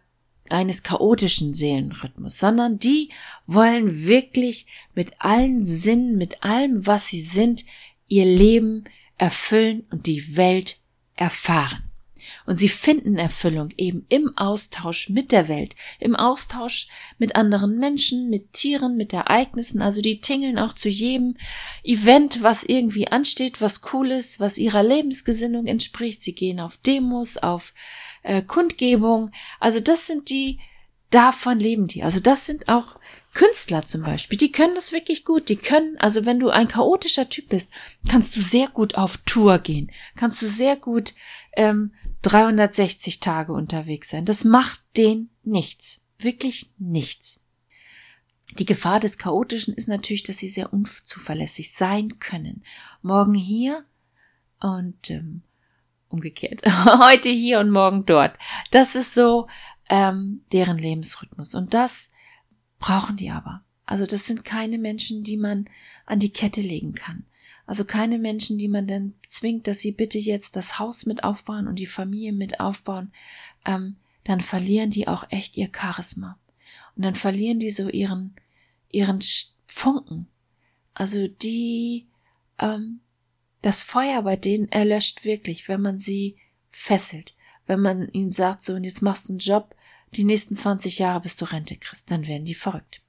eines 0.48 0.82
chaotischen 0.82 1.54
Seelenrhythmus, 1.54 2.38
sondern 2.38 2.78
die 2.78 3.10
wollen 3.46 4.06
wirklich 4.06 4.66
mit 4.94 5.12
allen 5.18 5.64
Sinnen, 5.64 6.18
mit 6.18 6.42
allem, 6.42 6.86
was 6.86 7.06
sie 7.08 7.22
sind, 7.22 7.64
ihr 8.08 8.26
Leben 8.26 8.84
erfüllen 9.16 9.86
und 9.90 10.06
die 10.06 10.36
Welt 10.36 10.78
erfahren. 11.16 11.91
Und 12.46 12.56
sie 12.56 12.68
finden 12.68 13.16
Erfüllung 13.16 13.70
eben 13.76 14.06
im 14.08 14.36
Austausch 14.36 15.08
mit 15.08 15.32
der 15.32 15.48
Welt, 15.48 15.74
im 16.00 16.16
Austausch 16.16 16.88
mit 17.18 17.36
anderen 17.36 17.78
Menschen, 17.78 18.30
mit 18.30 18.52
Tieren, 18.52 18.96
mit 18.96 19.12
Ereignissen. 19.12 19.82
Also 19.82 20.00
die 20.00 20.20
tingeln 20.20 20.58
auch 20.58 20.74
zu 20.74 20.88
jedem 20.88 21.36
Event, 21.82 22.42
was 22.42 22.64
irgendwie 22.64 23.08
ansteht, 23.08 23.60
was 23.60 23.82
cool 23.92 24.10
ist, 24.10 24.40
was 24.40 24.58
ihrer 24.58 24.82
Lebensgesinnung 24.82 25.66
entspricht. 25.66 26.22
Sie 26.22 26.34
gehen 26.34 26.60
auf 26.60 26.76
Demos, 26.78 27.36
auf 27.36 27.74
äh, 28.22 28.42
Kundgebung. 28.42 29.30
Also 29.60 29.80
das 29.80 30.06
sind 30.06 30.30
die, 30.30 30.60
davon 31.10 31.58
leben 31.58 31.86
die. 31.86 32.02
Also 32.02 32.20
das 32.20 32.46
sind 32.46 32.68
auch 32.68 32.96
Künstler 33.34 33.84
zum 33.86 34.02
Beispiel, 34.02 34.36
die 34.36 34.52
können 34.52 34.74
das 34.74 34.92
wirklich 34.92 35.24
gut. 35.24 35.48
Die 35.48 35.56
können, 35.56 35.96
also 35.98 36.26
wenn 36.26 36.38
du 36.38 36.50
ein 36.50 36.68
chaotischer 36.68 37.28
Typ 37.30 37.48
bist, 37.48 37.70
kannst 38.08 38.36
du 38.36 38.40
sehr 38.42 38.68
gut 38.68 38.96
auf 38.96 39.16
Tour 39.24 39.58
gehen, 39.58 39.90
kannst 40.16 40.42
du 40.42 40.48
sehr 40.48 40.76
gut 40.76 41.14
ähm, 41.56 41.92
360 42.22 43.20
Tage 43.20 43.52
unterwegs 43.52 44.10
sein. 44.10 44.24
Das 44.24 44.44
macht 44.44 44.82
den 44.96 45.30
nichts, 45.42 46.04
wirklich 46.18 46.70
nichts. 46.78 47.40
Die 48.58 48.66
Gefahr 48.66 49.00
des 49.00 49.16
Chaotischen 49.16 49.74
ist 49.74 49.88
natürlich, 49.88 50.24
dass 50.24 50.38
sie 50.38 50.48
sehr 50.48 50.72
unzuverlässig 50.72 51.72
sein 51.72 52.18
können. 52.18 52.62
Morgen 53.00 53.34
hier 53.34 53.84
und 54.60 55.10
ähm, 55.10 55.42
umgekehrt. 56.08 56.60
Heute 56.66 57.30
hier 57.30 57.60
und 57.60 57.70
morgen 57.70 58.04
dort. 58.04 58.36
Das 58.70 58.94
ist 58.94 59.14
so 59.14 59.48
ähm, 59.88 60.44
deren 60.52 60.78
Lebensrhythmus. 60.78 61.54
Und 61.54 61.72
das 61.72 62.10
brauchen 62.78 63.16
die 63.16 63.30
aber. 63.30 63.64
Also 63.86 64.06
das 64.06 64.26
sind 64.26 64.44
keine 64.44 64.78
Menschen, 64.78 65.24
die 65.24 65.36
man 65.36 65.66
an 66.06 66.18
die 66.18 66.32
Kette 66.32 66.60
legen 66.60 66.92
kann. 66.94 67.24
Also 67.72 67.86
keine 67.86 68.18
Menschen, 68.18 68.58
die 68.58 68.68
man 68.68 68.86
dann 68.86 69.14
zwingt, 69.26 69.66
dass 69.66 69.80
sie 69.80 69.92
bitte 69.92 70.18
jetzt 70.18 70.56
das 70.56 70.78
Haus 70.78 71.06
mit 71.06 71.24
aufbauen 71.24 71.66
und 71.66 71.76
die 71.76 71.86
Familie 71.86 72.34
mit 72.34 72.60
aufbauen. 72.60 73.10
Ähm, 73.64 73.96
dann 74.24 74.42
verlieren 74.42 74.90
die 74.90 75.08
auch 75.08 75.24
echt 75.30 75.56
ihr 75.56 75.70
Charisma. 75.74 76.38
Und 76.94 77.02
dann 77.02 77.14
verlieren 77.14 77.60
die 77.60 77.70
so 77.70 77.88
ihren, 77.88 78.36
ihren 78.90 79.20
Funken. 79.66 80.26
Also 80.92 81.28
die, 81.28 82.08
ähm, 82.58 83.00
das 83.62 83.82
Feuer 83.82 84.20
bei 84.20 84.36
denen 84.36 84.68
erlöscht 84.68 85.24
wirklich, 85.24 85.66
wenn 85.66 85.80
man 85.80 85.98
sie 85.98 86.36
fesselt. 86.70 87.34
Wenn 87.64 87.80
man 87.80 88.06
ihnen 88.10 88.30
sagt, 88.30 88.60
so, 88.60 88.74
und 88.74 88.84
jetzt 88.84 89.00
machst 89.00 89.30
du 89.30 89.32
einen 89.32 89.38
Job, 89.38 89.74
die 90.12 90.24
nächsten 90.24 90.54
20 90.54 90.98
Jahre 90.98 91.22
bis 91.22 91.36
du 91.36 91.46
Rente 91.46 91.76
kriegst, 91.76 92.10
dann 92.10 92.26
werden 92.26 92.44
die 92.44 92.52
verrückt. 92.52 93.01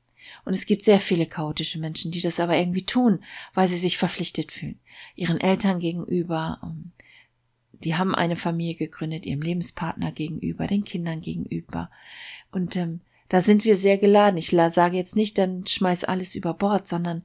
Und 0.46 0.54
es 0.54 0.66
gibt 0.66 0.84
sehr 0.84 1.00
viele 1.00 1.26
chaotische 1.26 1.80
Menschen, 1.80 2.12
die 2.12 2.22
das 2.22 2.40
aber 2.40 2.58
irgendwie 2.58 2.86
tun, 2.86 3.20
weil 3.54 3.68
sie 3.68 3.78
sich 3.78 3.98
verpflichtet 3.98 4.52
fühlen. 4.52 4.80
Ihren 5.16 5.40
Eltern 5.40 5.80
gegenüber, 5.80 6.60
ähm, 6.64 6.92
die 7.72 7.96
haben 7.96 8.16
eine 8.16 8.36
Familie 8.36 8.76
gegründet, 8.76 9.26
ihrem 9.26 9.42
Lebenspartner 9.42 10.12
gegenüber, 10.12 10.68
den 10.68 10.84
Kindern 10.84 11.22
gegenüber. 11.22 11.90
Und 12.52 12.76
ähm, 12.76 13.02
da 13.30 13.42
sind 13.42 13.66
wir 13.66 13.76
sehr 13.76 13.98
geladen. 13.98 14.38
Ich 14.38 14.50
sage 14.50 14.98
jetzt 14.98 15.16
nicht, 15.16 15.38
dann 15.38 15.66
schmeiß 15.66 16.04
alles 16.04 16.36
über 16.36 16.54
Bord, 16.54 16.88
sondern 16.88 17.24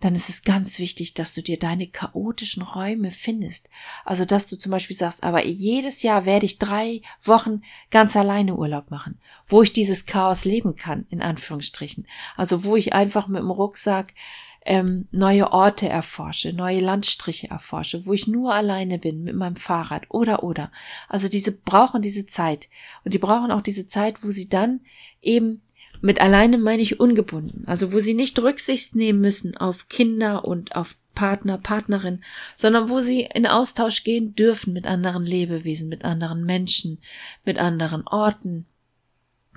dann 0.00 0.14
ist 0.14 0.28
es 0.28 0.42
ganz 0.42 0.78
wichtig, 0.78 1.14
dass 1.14 1.34
du 1.34 1.42
dir 1.42 1.58
deine 1.58 1.86
chaotischen 1.86 2.62
Räume 2.62 3.10
findest. 3.10 3.68
Also, 4.04 4.24
dass 4.24 4.46
du 4.46 4.56
zum 4.56 4.72
Beispiel 4.72 4.96
sagst, 4.96 5.22
aber 5.22 5.44
jedes 5.44 6.02
Jahr 6.02 6.24
werde 6.24 6.46
ich 6.46 6.58
drei 6.58 7.02
Wochen 7.22 7.62
ganz 7.90 8.16
alleine 8.16 8.56
Urlaub 8.56 8.90
machen, 8.90 9.18
wo 9.46 9.62
ich 9.62 9.72
dieses 9.72 10.06
Chaos 10.06 10.44
leben 10.44 10.74
kann, 10.76 11.06
in 11.10 11.22
Anführungsstrichen. 11.22 12.06
Also, 12.36 12.64
wo 12.64 12.76
ich 12.76 12.94
einfach 12.94 13.28
mit 13.28 13.42
dem 13.42 13.50
Rucksack 13.50 14.14
ähm, 14.64 15.08
neue 15.10 15.52
Orte 15.52 15.88
erforsche, 15.88 16.52
neue 16.52 16.80
Landstriche 16.80 17.48
erforsche, 17.48 18.04
wo 18.06 18.12
ich 18.12 18.26
nur 18.26 18.54
alleine 18.54 18.98
bin 18.98 19.22
mit 19.22 19.34
meinem 19.34 19.56
Fahrrad 19.56 20.04
oder 20.10 20.42
oder. 20.42 20.70
Also 21.08 21.28
diese 21.28 21.52
brauchen 21.52 22.02
diese 22.02 22.26
Zeit 22.26 22.68
und 23.04 23.14
die 23.14 23.18
brauchen 23.18 23.52
auch 23.52 23.62
diese 23.62 23.86
Zeit, 23.86 24.22
wo 24.22 24.30
sie 24.30 24.48
dann 24.48 24.80
eben 25.22 25.62
mit 26.00 26.20
alleine 26.20 26.58
meine 26.58 26.82
ich 26.82 27.00
ungebunden, 27.00 27.64
also 27.66 27.92
wo 27.92 28.00
sie 28.00 28.14
nicht 28.14 28.38
Rücksicht 28.38 28.94
nehmen 28.96 29.20
müssen 29.20 29.56
auf 29.56 29.88
Kinder 29.88 30.44
und 30.44 30.74
auf 30.74 30.96
Partner, 31.14 31.58
Partnerin, 31.58 32.22
sondern 32.56 32.88
wo 32.88 33.00
sie 33.00 33.22
in 33.22 33.46
Austausch 33.46 34.04
gehen 34.04 34.34
dürfen 34.34 34.72
mit 34.72 34.86
anderen 34.86 35.24
Lebewesen, 35.24 35.88
mit 35.88 36.04
anderen 36.04 36.44
Menschen, 36.44 36.98
mit 37.44 37.58
anderen 37.58 38.06
Orten. 38.06 38.66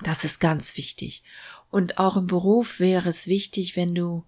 Das 0.04 0.26
ist 0.26 0.40
ganz 0.40 0.76
wichtig. 0.76 1.24
Und 1.70 1.98
auch 1.98 2.18
im 2.18 2.28
Beruf 2.28 2.80
wäre 2.80 3.10
es 3.10 3.28
wichtig, 3.28 3.76
wenn 3.76 3.96
du 3.96 4.26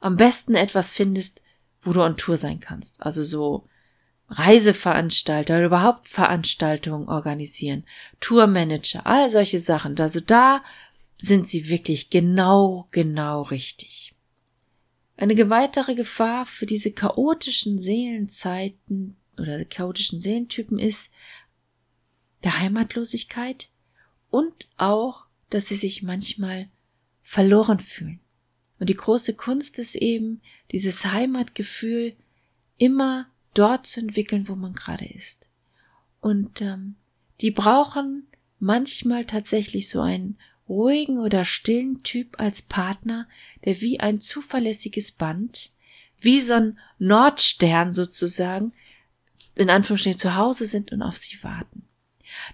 am 0.00 0.16
besten 0.16 0.54
etwas 0.54 0.94
findest, 0.94 1.40
wo 1.80 1.92
du 1.92 2.02
on 2.02 2.16
Tour 2.16 2.36
sein 2.36 2.60
kannst. 2.60 3.00
Also 3.00 3.24
so 3.24 3.66
Reiseveranstalter 4.28 5.54
oder 5.54 5.66
überhaupt 5.66 6.08
Veranstaltungen 6.08 7.08
organisieren, 7.08 7.84
Tourmanager, 8.20 9.06
all 9.06 9.30
solche 9.30 9.58
Sachen. 9.58 9.98
Also 9.98 10.20
da 10.20 10.62
sind 11.22 11.48
sie 11.48 11.68
wirklich 11.68 12.10
genau, 12.10 12.88
genau 12.90 13.42
richtig. 13.42 14.12
Eine 15.16 15.50
weitere 15.50 15.94
Gefahr 15.94 16.46
für 16.46 16.66
diese 16.66 16.90
chaotischen 16.90 17.78
Seelenzeiten 17.78 19.16
oder 19.38 19.64
chaotischen 19.64 20.18
Seelentypen 20.18 20.80
ist 20.80 21.12
der 22.42 22.58
Heimatlosigkeit 22.58 23.70
und 24.30 24.68
auch, 24.76 25.26
dass 25.48 25.68
sie 25.68 25.76
sich 25.76 26.02
manchmal 26.02 26.68
verloren 27.22 27.78
fühlen. 27.78 28.18
Und 28.80 28.88
die 28.88 28.96
große 28.96 29.36
Kunst 29.36 29.78
ist 29.78 29.94
eben, 29.94 30.42
dieses 30.72 31.04
Heimatgefühl 31.04 32.16
immer 32.78 33.28
dort 33.54 33.86
zu 33.86 34.00
entwickeln, 34.00 34.48
wo 34.48 34.56
man 34.56 34.72
gerade 34.72 35.06
ist. 35.06 35.48
Und 36.20 36.60
ähm, 36.60 36.96
die 37.40 37.52
brauchen 37.52 38.26
manchmal 38.58 39.24
tatsächlich 39.24 39.88
so 39.88 40.00
einen 40.00 40.36
ruhigen 40.72 41.18
oder 41.18 41.44
stillen 41.44 42.02
Typ 42.02 42.40
als 42.40 42.62
Partner, 42.62 43.28
der 43.64 43.80
wie 43.80 44.00
ein 44.00 44.20
zuverlässiges 44.20 45.12
Band, 45.12 45.70
wie 46.18 46.40
so 46.40 46.54
ein 46.54 46.78
Nordstern 46.98 47.92
sozusagen, 47.92 48.72
in 49.54 49.70
Anführungsstrichen 49.70 50.18
zu 50.18 50.36
Hause 50.36 50.66
sind 50.66 50.92
und 50.92 51.02
auf 51.02 51.18
sie 51.18 51.42
warten. 51.42 51.84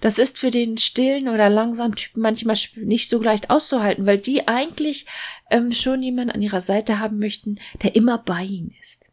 Das 0.01 0.19
ist 0.19 0.39
für 0.39 0.51
den 0.51 0.77
stillen 0.79 1.29
oder 1.29 1.49
langsamen 1.49 1.95
Typen 1.95 2.21
manchmal 2.21 2.57
nicht 2.77 3.09
so 3.09 3.23
leicht 3.23 3.51
auszuhalten, 3.51 4.07
weil 4.07 4.19
die 4.19 4.49
eigentlich 4.49 5.07
ähm, 5.51 5.71
schon 5.71 6.03
jemanden 6.03 6.33
an 6.33 6.43
ihrer 6.43 6.61
Seite 6.61 6.99
haben 6.99 7.19
möchten, 7.19 7.61
der 7.83 7.95
immer 7.95 8.19
bei 8.19 8.43
ihnen 8.43 8.75
ist. 8.81 9.05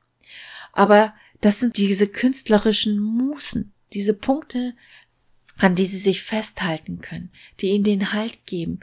Aber 0.73 1.13
das 1.41 1.59
sind 1.59 1.77
diese 1.77 2.07
künstlerischen 2.07 2.99
Musen, 2.99 3.73
diese 3.93 4.15
Punkte, 4.15 4.73
an 5.57 5.75
die 5.75 5.85
sie 5.85 5.97
sich 5.97 6.21
festhalten 6.21 7.01
können, 7.01 7.31
die 7.59 7.69
ihnen 7.69 7.83
den 7.83 8.13
Halt 8.13 8.45
geben, 8.45 8.79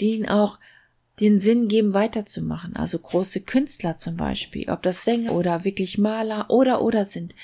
die 0.00 0.14
ihnen 0.16 0.28
auch 0.28 0.58
den 1.20 1.38
Sinn 1.38 1.68
geben, 1.68 1.94
weiterzumachen. 1.94 2.74
Also 2.76 2.98
große 2.98 3.42
Künstler 3.42 3.96
zum 3.96 4.16
Beispiel, 4.16 4.70
ob 4.70 4.82
das 4.82 5.04
Sänger 5.04 5.32
oder 5.32 5.64
wirklich 5.64 5.98
Maler 5.98 6.50
oder 6.50 6.82
oder 6.82 7.04
sind, 7.04 7.34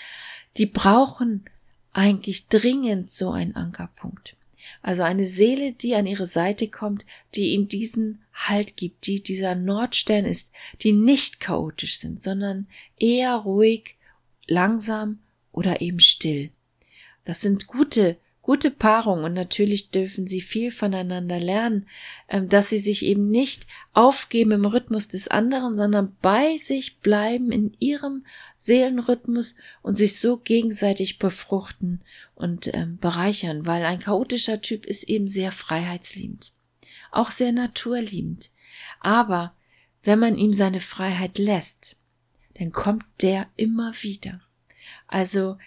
die 0.57 0.67
brauchen 0.67 1.45
eigentlich 1.93 2.49
dringend 2.49 3.11
so 3.11 3.31
einen 3.31 3.57
Ankerpunkt. 3.57 4.37
Also 4.83 5.03
eine 5.03 5.25
Seele, 5.25 5.73
die 5.73 5.95
an 5.95 6.07
ihre 6.07 6.27
Seite 6.27 6.69
kommt, 6.69 7.05
die 7.35 7.53
ihnen 7.53 7.69
diesen 7.69 8.23
Halt 8.33 8.77
gibt, 8.77 9.07
die 9.07 9.23
dieser 9.23 9.55
Nordstern 9.55 10.25
ist, 10.25 10.53
die 10.83 10.93
nicht 10.93 11.41
chaotisch 11.41 11.99
sind, 11.99 12.21
sondern 12.21 12.69
eher 12.99 13.35
ruhig, 13.35 13.97
langsam 14.47 15.21
oder 15.53 15.81
eben 15.81 16.01
still. 16.01 16.51
Das 17.25 17.41
sind 17.41 17.67
gute 17.67 18.17
gute 18.49 18.71
Paarung 18.71 19.25
und 19.25 19.35
natürlich 19.35 19.91
dürfen 19.91 20.27
sie 20.27 20.41
viel 20.41 20.71
voneinander 20.71 21.39
lernen, 21.39 21.87
ähm, 22.31 22.49
dass 22.49 22.71
sie 22.71 22.79
sich 22.79 23.05
eben 23.05 23.29
nicht 23.29 23.67
aufgeben 23.93 24.53
im 24.53 24.65
Rhythmus 24.65 25.07
des 25.07 25.29
anderen, 25.29 25.77
sondern 25.77 26.17
bei 26.23 26.57
sich 26.57 27.01
bleiben 27.01 27.53
in 27.53 27.77
ihrem 27.79 28.25
Seelenrhythmus 28.57 29.57
und 29.83 29.97
sich 29.99 30.19
so 30.19 30.39
gegenseitig 30.39 31.19
befruchten 31.19 32.01
und 32.37 32.75
ähm, 32.75 32.97
bereichern, 32.97 33.67
weil 33.67 33.85
ein 33.85 33.99
chaotischer 33.99 34.63
Typ 34.63 34.87
ist 34.87 35.03
eben 35.03 35.29
sehr 35.29 35.53
freiheitsliebend, 35.53 36.55
auch 37.11 37.31
sehr 37.31 37.53
naturliebend. 37.53 38.49
Aber 39.01 39.53
wenn 40.05 40.21
man 40.21 40.39
ihm 40.39 40.55
seine 40.55 40.81
Freiheit 40.81 41.37
lässt, 41.37 41.97
dann 42.55 42.73
kommt 42.73 43.05
der 43.21 43.47
immer 43.57 43.93
wieder. 44.01 44.41
Also 45.07 45.59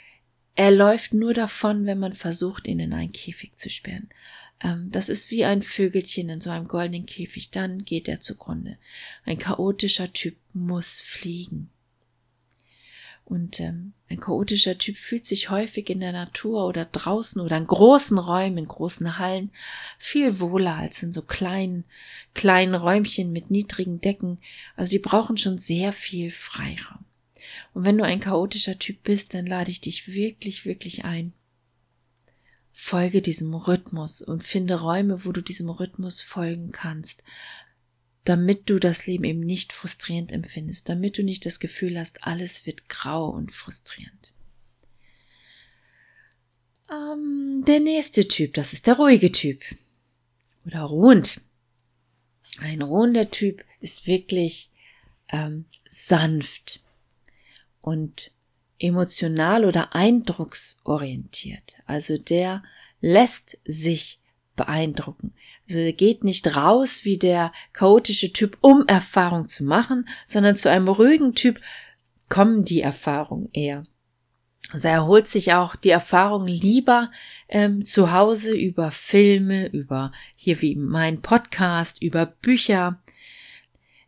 er 0.55 0.71
läuft 0.71 1.13
nur 1.13 1.33
davon, 1.33 1.85
wenn 1.85 1.99
man 1.99 2.13
versucht, 2.13 2.67
ihn 2.67 2.79
in 2.79 2.93
einen 2.93 3.11
Käfig 3.11 3.55
zu 3.55 3.69
sperren. 3.69 4.09
Ähm, 4.61 4.89
das 4.91 5.09
ist 5.09 5.31
wie 5.31 5.45
ein 5.45 5.61
Vögelchen 5.61 6.29
in 6.29 6.41
so 6.41 6.49
einem 6.49 6.67
goldenen 6.67 7.05
Käfig, 7.05 7.51
dann 7.51 7.83
geht 7.83 8.07
er 8.07 8.19
zugrunde. 8.19 8.77
Ein 9.25 9.37
chaotischer 9.37 10.11
Typ 10.11 10.35
muss 10.53 10.99
fliegen. 10.99 11.69
Und 13.23 13.61
ähm, 13.61 13.93
ein 14.09 14.19
chaotischer 14.19 14.77
Typ 14.77 14.97
fühlt 14.97 15.25
sich 15.25 15.49
häufig 15.49 15.89
in 15.89 16.01
der 16.01 16.11
Natur 16.11 16.67
oder 16.67 16.83
draußen 16.83 17.41
oder 17.41 17.55
in 17.55 17.65
großen 17.65 18.17
Räumen, 18.17 18.57
in 18.57 18.67
großen 18.67 19.17
Hallen 19.17 19.51
viel 19.97 20.41
wohler 20.41 20.75
als 20.75 21.01
in 21.01 21.13
so 21.13 21.21
kleinen, 21.21 21.85
kleinen 22.33 22.75
Räumchen 22.75 23.31
mit 23.31 23.49
niedrigen 23.49 24.01
Decken. 24.01 24.39
Also 24.75 24.91
die 24.91 24.99
brauchen 24.99 25.37
schon 25.37 25.57
sehr 25.57 25.93
viel 25.93 26.29
Freiraum. 26.29 27.05
Und 27.73 27.85
wenn 27.85 27.97
du 27.97 28.03
ein 28.03 28.19
chaotischer 28.19 28.77
Typ 28.77 29.03
bist, 29.03 29.33
dann 29.33 29.45
lade 29.45 29.71
ich 29.71 29.81
dich 29.81 30.13
wirklich, 30.13 30.65
wirklich 30.65 31.05
ein. 31.05 31.33
Folge 32.71 33.21
diesem 33.21 33.53
Rhythmus 33.53 34.21
und 34.21 34.43
finde 34.43 34.79
Räume, 34.79 35.25
wo 35.25 35.31
du 35.31 35.41
diesem 35.41 35.69
Rhythmus 35.69 36.21
folgen 36.21 36.71
kannst, 36.71 37.23
damit 38.23 38.69
du 38.69 38.79
das 38.79 39.07
Leben 39.07 39.23
eben 39.23 39.39
nicht 39.41 39.73
frustrierend 39.73 40.31
empfindest, 40.31 40.87
damit 40.89 41.17
du 41.17 41.23
nicht 41.23 41.45
das 41.45 41.59
Gefühl 41.59 41.99
hast, 41.99 42.23
alles 42.23 42.65
wird 42.65 42.87
grau 42.87 43.29
und 43.29 43.51
frustrierend. 43.51 44.33
Ähm, 46.91 47.63
der 47.67 47.79
nächste 47.79 48.27
Typ, 48.27 48.53
das 48.53 48.73
ist 48.73 48.87
der 48.87 48.95
ruhige 48.95 49.31
Typ 49.31 49.63
oder 50.65 50.81
ruhend. 50.81 51.41
Ein 52.59 52.81
ruhender 52.81 53.31
Typ 53.31 53.63
ist 53.79 54.07
wirklich 54.07 54.69
ähm, 55.29 55.65
sanft, 55.89 56.81
und 57.81 58.31
emotional 58.79 59.65
oder 59.65 59.95
eindrucksorientiert. 59.95 61.75
Also 61.85 62.17
der 62.17 62.63
lässt 62.99 63.57
sich 63.65 64.19
beeindrucken. 64.55 65.33
Also 65.67 65.79
er 65.79 65.93
geht 65.93 66.23
nicht 66.23 66.55
raus 66.55 67.05
wie 67.05 67.17
der 67.17 67.51
chaotische 67.73 68.33
Typ, 68.33 68.57
um 68.61 68.85
Erfahrung 68.87 69.47
zu 69.47 69.63
machen, 69.63 70.07
sondern 70.25 70.55
zu 70.55 70.69
einem 70.69 70.87
ruhigen 70.87 71.33
Typ 71.33 71.59
kommen 72.29 72.65
die 72.65 72.81
Erfahrungen 72.81 73.49
eher. 73.53 73.83
Also 74.71 74.87
er 74.87 75.05
holt 75.05 75.27
sich 75.27 75.53
auch 75.53 75.75
die 75.75 75.89
Erfahrung 75.89 76.47
lieber 76.47 77.11
ähm, 77.49 77.83
zu 77.83 78.11
Hause 78.11 78.55
über 78.55 78.91
Filme, 78.91 79.67
über 79.67 80.11
hier 80.37 80.61
wie 80.61 80.75
mein 80.75 81.21
Podcast, 81.21 82.01
über 82.01 82.25
Bücher, 82.25 83.01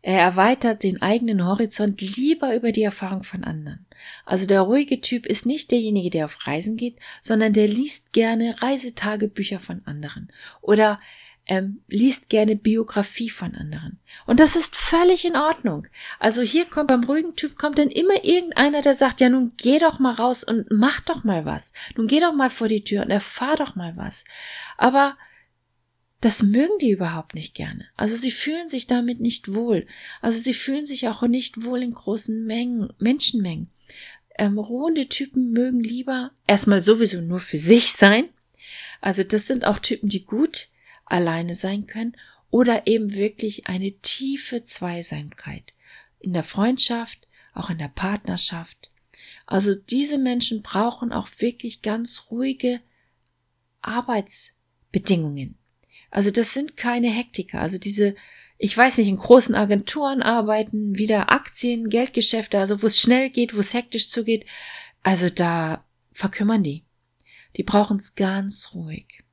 er 0.06 0.20
erweitert 0.20 0.82
den 0.82 1.00
eigenen 1.00 1.46
Horizont 1.46 2.02
lieber 2.02 2.54
über 2.54 2.72
die 2.72 2.82
Erfahrung 2.82 3.22
von 3.22 3.42
anderen. 3.42 3.86
Also 4.26 4.44
der 4.44 4.60
ruhige 4.60 5.00
Typ 5.00 5.24
ist 5.24 5.46
nicht 5.46 5.70
derjenige, 5.70 6.10
der 6.10 6.26
auf 6.26 6.46
Reisen 6.46 6.76
geht, 6.76 6.98
sondern 7.22 7.54
der 7.54 7.68
liest 7.68 8.12
gerne 8.12 8.54
Reisetagebücher 8.60 9.60
von 9.60 9.80
anderen 9.86 10.30
oder 10.60 11.00
ähm, 11.46 11.80
liest 11.88 12.28
gerne 12.28 12.54
Biografie 12.54 13.30
von 13.30 13.54
anderen. 13.54 13.98
Und 14.26 14.40
das 14.40 14.56
ist 14.56 14.76
völlig 14.76 15.24
in 15.24 15.36
Ordnung. 15.36 15.86
Also 16.18 16.42
hier 16.42 16.66
kommt 16.66 16.88
beim 16.88 17.04
ruhigen 17.04 17.34
Typ 17.34 17.56
kommt 17.56 17.78
dann 17.78 17.88
immer 17.88 18.24
irgendeiner, 18.24 18.82
der 18.82 18.94
sagt, 18.94 19.22
ja 19.22 19.30
nun 19.30 19.52
geh 19.56 19.78
doch 19.78 20.00
mal 20.00 20.12
raus 20.12 20.44
und 20.44 20.66
mach 20.70 21.00
doch 21.00 21.24
mal 21.24 21.46
was. 21.46 21.72
Nun 21.96 22.08
geh 22.08 22.20
doch 22.20 22.34
mal 22.34 22.50
vor 22.50 22.68
die 22.68 22.84
Tür 22.84 23.04
und 23.04 23.10
erfahr 23.10 23.56
doch 23.56 23.74
mal 23.74 23.96
was. 23.96 24.24
Aber 24.76 25.16
das 26.24 26.42
mögen 26.42 26.78
die 26.80 26.90
überhaupt 26.90 27.34
nicht 27.34 27.54
gerne. 27.54 27.84
Also 27.98 28.16
sie 28.16 28.30
fühlen 28.30 28.66
sich 28.66 28.86
damit 28.86 29.20
nicht 29.20 29.52
wohl. 29.52 29.86
Also 30.22 30.38
sie 30.38 30.54
fühlen 30.54 30.86
sich 30.86 31.06
auch 31.06 31.20
nicht 31.20 31.64
wohl 31.64 31.82
in 31.82 31.92
großen 31.92 32.46
Mengen, 32.46 32.90
Menschenmengen. 32.98 33.68
Ähm, 34.38 34.58
ruhende 34.58 35.06
Typen 35.10 35.52
mögen 35.52 35.80
lieber 35.80 36.30
erstmal 36.46 36.80
sowieso 36.80 37.20
nur 37.20 37.40
für 37.40 37.58
sich 37.58 37.92
sein. 37.92 38.30
Also 39.02 39.22
das 39.22 39.46
sind 39.46 39.66
auch 39.66 39.78
Typen, 39.78 40.08
die 40.08 40.24
gut 40.24 40.68
alleine 41.04 41.54
sein 41.54 41.86
können 41.86 42.16
oder 42.48 42.86
eben 42.86 43.12
wirklich 43.12 43.66
eine 43.66 43.92
tiefe 43.92 44.62
Zweisamkeit 44.62 45.74
in 46.20 46.32
der 46.32 46.42
Freundschaft, 46.42 47.28
auch 47.52 47.68
in 47.68 47.76
der 47.76 47.88
Partnerschaft. 47.88 48.90
Also 49.44 49.74
diese 49.74 50.16
Menschen 50.16 50.62
brauchen 50.62 51.12
auch 51.12 51.28
wirklich 51.36 51.82
ganz 51.82 52.28
ruhige 52.30 52.80
Arbeitsbedingungen. 53.82 55.58
Also 56.14 56.30
das 56.30 56.54
sind 56.54 56.76
keine 56.76 57.10
Hektiker. 57.10 57.60
Also 57.60 57.76
diese, 57.76 58.14
ich 58.56 58.78
weiß 58.78 58.98
nicht, 58.98 59.08
in 59.08 59.16
großen 59.16 59.56
Agenturen 59.56 60.22
arbeiten, 60.22 60.96
wieder 60.96 61.32
Aktien, 61.32 61.88
Geldgeschäfte, 61.88 62.60
also 62.60 62.82
wo 62.82 62.86
es 62.86 63.00
schnell 63.00 63.30
geht, 63.30 63.56
wo 63.56 63.58
es 63.58 63.74
hektisch 63.74 64.08
zugeht. 64.08 64.46
Also 65.02 65.28
da 65.28 65.84
verkümmern 66.12 66.62
die. 66.62 66.84
Die 67.56 67.64
brauchen 67.64 67.96
es 67.96 68.14
ganz 68.14 68.70
ruhig. 68.74 69.24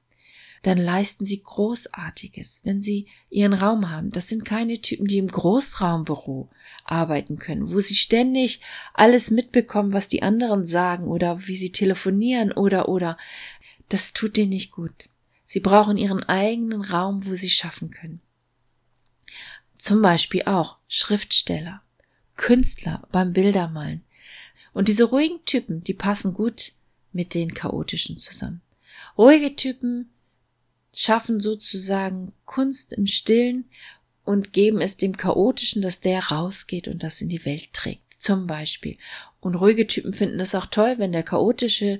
Dann 0.63 0.79
leisten 0.79 1.23
sie 1.23 1.43
Großartiges, 1.43 2.61
wenn 2.63 2.81
sie 2.81 3.07
ihren 3.29 3.53
Raum 3.53 3.91
haben. 3.91 4.09
Das 4.09 4.27
sind 4.27 4.43
keine 4.43 4.81
Typen, 4.81 5.05
die 5.05 5.19
im 5.19 5.27
Großraumbüro 5.27 6.49
arbeiten 6.83 7.37
können, 7.37 7.71
wo 7.71 7.79
sie 7.79 7.95
ständig 7.95 8.59
alles 8.95 9.29
mitbekommen, 9.29 9.93
was 9.93 10.07
die 10.07 10.23
anderen 10.23 10.65
sagen 10.65 11.05
oder 11.05 11.45
wie 11.45 11.55
sie 11.55 11.71
telefonieren 11.71 12.51
oder 12.51 12.89
oder. 12.89 13.17
Das 13.87 14.13
tut 14.13 14.35
denen 14.35 14.49
nicht 14.49 14.71
gut. 14.71 15.10
Sie 15.51 15.59
brauchen 15.59 15.97
ihren 15.97 16.23
eigenen 16.23 16.81
Raum, 16.81 17.27
wo 17.27 17.35
sie 17.35 17.49
schaffen 17.49 17.91
können. 17.91 18.21
Zum 19.77 20.01
Beispiel 20.01 20.43
auch 20.43 20.77
Schriftsteller, 20.87 21.81
Künstler 22.37 23.05
beim 23.11 23.33
Bildermalen. 23.33 24.01
Und 24.71 24.87
diese 24.87 25.03
ruhigen 25.03 25.43
Typen, 25.43 25.83
die 25.83 25.93
passen 25.93 26.33
gut 26.33 26.71
mit 27.11 27.33
den 27.33 27.53
chaotischen 27.53 28.15
zusammen. 28.15 28.61
Ruhige 29.17 29.53
Typen 29.57 30.13
schaffen 30.93 31.41
sozusagen 31.41 32.31
Kunst 32.45 32.93
im 32.93 33.05
Stillen 33.05 33.65
und 34.23 34.53
geben 34.53 34.79
es 34.79 34.95
dem 34.95 35.17
Chaotischen, 35.17 35.81
dass 35.81 35.99
der 35.99 36.27
rausgeht 36.27 36.87
und 36.87 37.03
das 37.03 37.19
in 37.19 37.27
die 37.27 37.43
Welt 37.43 37.73
trägt. 37.73 38.21
Zum 38.21 38.47
Beispiel. 38.47 38.97
Und 39.41 39.55
ruhige 39.55 39.85
Typen 39.85 40.13
finden 40.13 40.39
es 40.39 40.55
auch 40.55 40.67
toll, 40.67 40.95
wenn 40.97 41.11
der 41.11 41.23
chaotische 41.23 41.99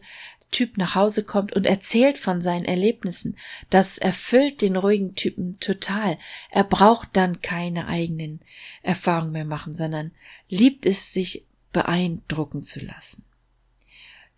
Typ 0.52 0.78
nach 0.78 0.96
Hause 0.96 1.24
kommt 1.24 1.54
und 1.54 1.66
erzählt 1.66 2.18
von 2.18 2.42
seinen 2.42 2.66
Erlebnissen. 2.66 3.38
Das 3.70 3.98
erfüllt 3.98 4.62
den 4.62 4.76
ruhigen 4.76 5.16
Typen 5.16 5.60
total. 5.60 6.18
Er 6.50 6.66
braucht 6.66 7.10
dann 7.14 7.42
keine 7.42 7.88
eigenen 7.88 8.42
Erfahrungen 8.84 9.32
mehr 9.32 9.46
machen, 9.46 9.74
sondern 9.74 10.12
liebt 10.50 10.86
es, 10.86 11.14
sich 11.14 11.46
beeindrucken 11.72 12.64
zu 12.64 12.84
lassen. 12.84 13.24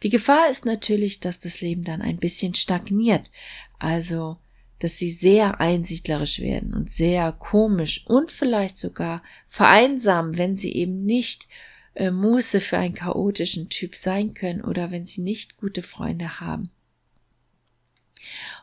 Die 0.04 0.10
Gefahr 0.10 0.50
ist 0.50 0.66
natürlich, 0.66 1.20
dass 1.20 1.40
das 1.40 1.62
Leben 1.62 1.84
dann 1.84 2.02
ein 2.02 2.18
bisschen 2.18 2.54
stagniert, 2.54 3.32
also 3.80 4.38
dass 4.80 4.98
sie 4.98 5.10
sehr 5.10 5.62
einsiedlerisch 5.62 6.40
werden 6.40 6.74
und 6.74 6.92
sehr 6.92 7.32
komisch 7.32 8.06
und 8.06 8.32
vielleicht 8.32 8.78
sogar 8.78 9.24
vereinsamen, 9.48 10.38
wenn 10.38 10.58
sie 10.58 10.74
eben 10.74 11.06
nicht 11.06 11.48
äh, 11.96 12.12
Muße 12.12 12.60
für 12.60 12.78
einen 12.78 12.96
chaotischen 12.96 13.70
Typ 13.70 13.96
sein 13.96 14.34
können 14.34 14.62
oder 14.62 14.92
wenn 14.92 15.06
sie 15.06 15.22
nicht 15.22 15.58
gute 15.58 15.84
Freunde 15.84 16.40
haben. 16.40 16.72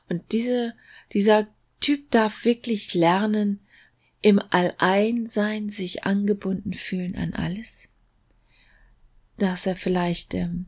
Und 0.08 0.32
diese, 0.32 0.74
dieser 1.12 1.48
Typ 1.80 2.10
darf 2.10 2.44
wirklich 2.44 2.94
lernen, 2.94 3.60
im 4.22 4.38
Alleinsein 4.38 5.68
sich 5.68 6.04
angebunden 6.04 6.74
fühlen 6.74 7.16
an 7.16 7.32
alles, 7.32 7.88
dass 9.38 9.64
er 9.66 9.76
vielleicht 9.76 10.34
ähm, 10.34 10.66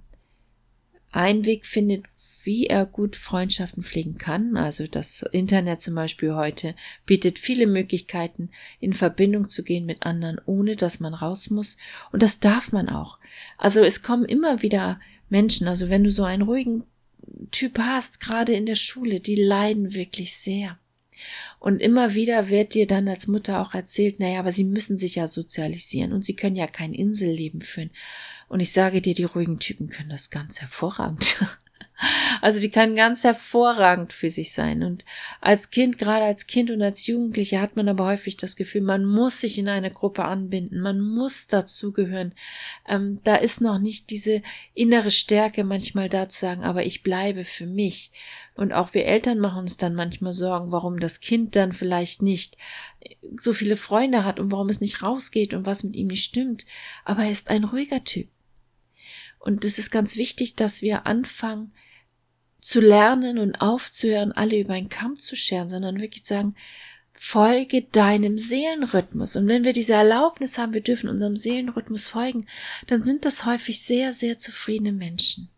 einen 1.10 1.44
Weg 1.44 1.66
findet, 1.66 2.06
wie 2.44 2.66
er 2.66 2.86
gut 2.86 3.16
Freundschaften 3.16 3.82
pflegen 3.82 4.18
kann. 4.18 4.56
Also 4.56 4.86
das 4.86 5.22
Internet 5.32 5.80
zum 5.80 5.94
Beispiel 5.94 6.34
heute 6.34 6.74
bietet 7.06 7.38
viele 7.38 7.66
Möglichkeiten, 7.66 8.50
in 8.80 8.92
Verbindung 8.92 9.48
zu 9.48 9.62
gehen 9.62 9.86
mit 9.86 10.04
anderen, 10.04 10.40
ohne 10.46 10.76
dass 10.76 11.00
man 11.00 11.14
raus 11.14 11.50
muss. 11.50 11.76
Und 12.12 12.22
das 12.22 12.40
darf 12.40 12.72
man 12.72 12.88
auch. 12.88 13.18
Also 13.58 13.82
es 13.82 14.02
kommen 14.02 14.24
immer 14.24 14.62
wieder 14.62 15.00
Menschen, 15.28 15.68
also 15.68 15.88
wenn 15.88 16.04
du 16.04 16.10
so 16.10 16.24
einen 16.24 16.42
ruhigen 16.42 16.84
Typ 17.50 17.78
hast, 17.78 18.20
gerade 18.20 18.52
in 18.52 18.66
der 18.66 18.74
Schule, 18.74 19.20
die 19.20 19.36
leiden 19.36 19.94
wirklich 19.94 20.34
sehr. 20.36 20.78
Und 21.58 21.80
immer 21.80 22.14
wieder 22.14 22.48
wird 22.48 22.74
dir 22.74 22.86
dann 22.86 23.08
als 23.08 23.26
Mutter 23.26 23.60
auch 23.60 23.74
erzählt, 23.74 24.18
naja, 24.18 24.40
aber 24.40 24.52
sie 24.52 24.64
müssen 24.64 24.98
sich 24.98 25.14
ja 25.14 25.28
sozialisieren 25.28 26.12
und 26.12 26.24
sie 26.24 26.34
können 26.34 26.56
ja 26.56 26.66
kein 26.66 26.92
Inselleben 26.92 27.60
führen. 27.60 27.90
Und 28.48 28.60
ich 28.60 28.72
sage 28.72 29.00
dir, 29.00 29.14
die 29.14 29.24
ruhigen 29.24 29.58
Typen 29.58 29.88
können 29.88 30.10
das 30.10 30.30
ganz 30.30 30.60
hervorragend. 30.60 31.36
Also 32.40 32.60
die 32.60 32.70
kann 32.70 32.96
ganz 32.96 33.24
hervorragend 33.24 34.12
für 34.12 34.30
sich 34.30 34.52
sein. 34.52 34.82
Und 34.82 35.04
als 35.40 35.70
Kind, 35.70 35.98
gerade 35.98 36.24
als 36.24 36.46
Kind 36.46 36.70
und 36.70 36.82
als 36.82 37.06
Jugendliche 37.06 37.60
hat 37.60 37.76
man 37.76 37.88
aber 37.88 38.06
häufig 38.06 38.36
das 38.36 38.56
Gefühl, 38.56 38.82
man 38.82 39.04
muss 39.04 39.40
sich 39.40 39.58
in 39.58 39.68
eine 39.68 39.90
Gruppe 39.90 40.24
anbinden, 40.24 40.80
man 40.80 41.00
muss 41.00 41.46
dazugehören. 41.46 42.34
Ähm, 42.88 43.20
da 43.24 43.36
ist 43.36 43.60
noch 43.60 43.78
nicht 43.78 44.10
diese 44.10 44.42
innere 44.74 45.10
Stärke 45.10 45.64
manchmal 45.64 46.08
da 46.08 46.28
zu 46.28 46.40
sagen, 46.40 46.64
aber 46.64 46.84
ich 46.84 47.02
bleibe 47.02 47.44
für 47.44 47.66
mich. 47.66 48.10
Und 48.54 48.72
auch 48.72 48.92
wir 48.92 49.06
Eltern 49.06 49.38
machen 49.38 49.60
uns 49.60 49.76
dann 49.76 49.94
manchmal 49.94 50.32
Sorgen, 50.32 50.72
warum 50.72 51.00
das 51.00 51.20
Kind 51.20 51.56
dann 51.56 51.72
vielleicht 51.72 52.22
nicht 52.22 52.56
so 53.36 53.52
viele 53.52 53.76
Freunde 53.76 54.24
hat 54.24 54.40
und 54.40 54.52
warum 54.52 54.68
es 54.68 54.80
nicht 54.80 55.02
rausgeht 55.02 55.54
und 55.54 55.64
was 55.64 55.84
mit 55.84 55.96
ihm 55.96 56.08
nicht 56.08 56.24
stimmt. 56.24 56.66
Aber 57.04 57.22
er 57.22 57.30
ist 57.30 57.48
ein 57.48 57.64
ruhiger 57.64 58.04
Typ. 58.04 58.28
Und 59.38 59.64
es 59.64 59.78
ist 59.78 59.90
ganz 59.90 60.16
wichtig, 60.16 60.54
dass 60.54 60.82
wir 60.82 61.06
anfangen, 61.06 61.72
zu 62.62 62.80
lernen 62.80 63.38
und 63.38 63.60
aufzuhören, 63.60 64.32
alle 64.32 64.58
über 64.58 64.74
einen 64.74 64.88
Kamm 64.88 65.18
zu 65.18 65.36
scheren, 65.36 65.68
sondern 65.68 66.00
wirklich 66.00 66.24
zu 66.24 66.34
sagen, 66.34 66.54
folge 67.12 67.82
deinem 67.82 68.38
Seelenrhythmus. 68.38 69.36
Und 69.36 69.48
wenn 69.48 69.64
wir 69.64 69.72
diese 69.72 69.94
Erlaubnis 69.94 70.58
haben, 70.58 70.72
wir 70.72 70.80
dürfen 70.80 71.10
unserem 71.10 71.36
Seelenrhythmus 71.36 72.06
folgen, 72.06 72.46
dann 72.86 73.02
sind 73.02 73.24
das 73.24 73.44
häufig 73.44 73.82
sehr, 73.82 74.12
sehr 74.12 74.38
zufriedene 74.38 74.92
Menschen. 74.92 75.48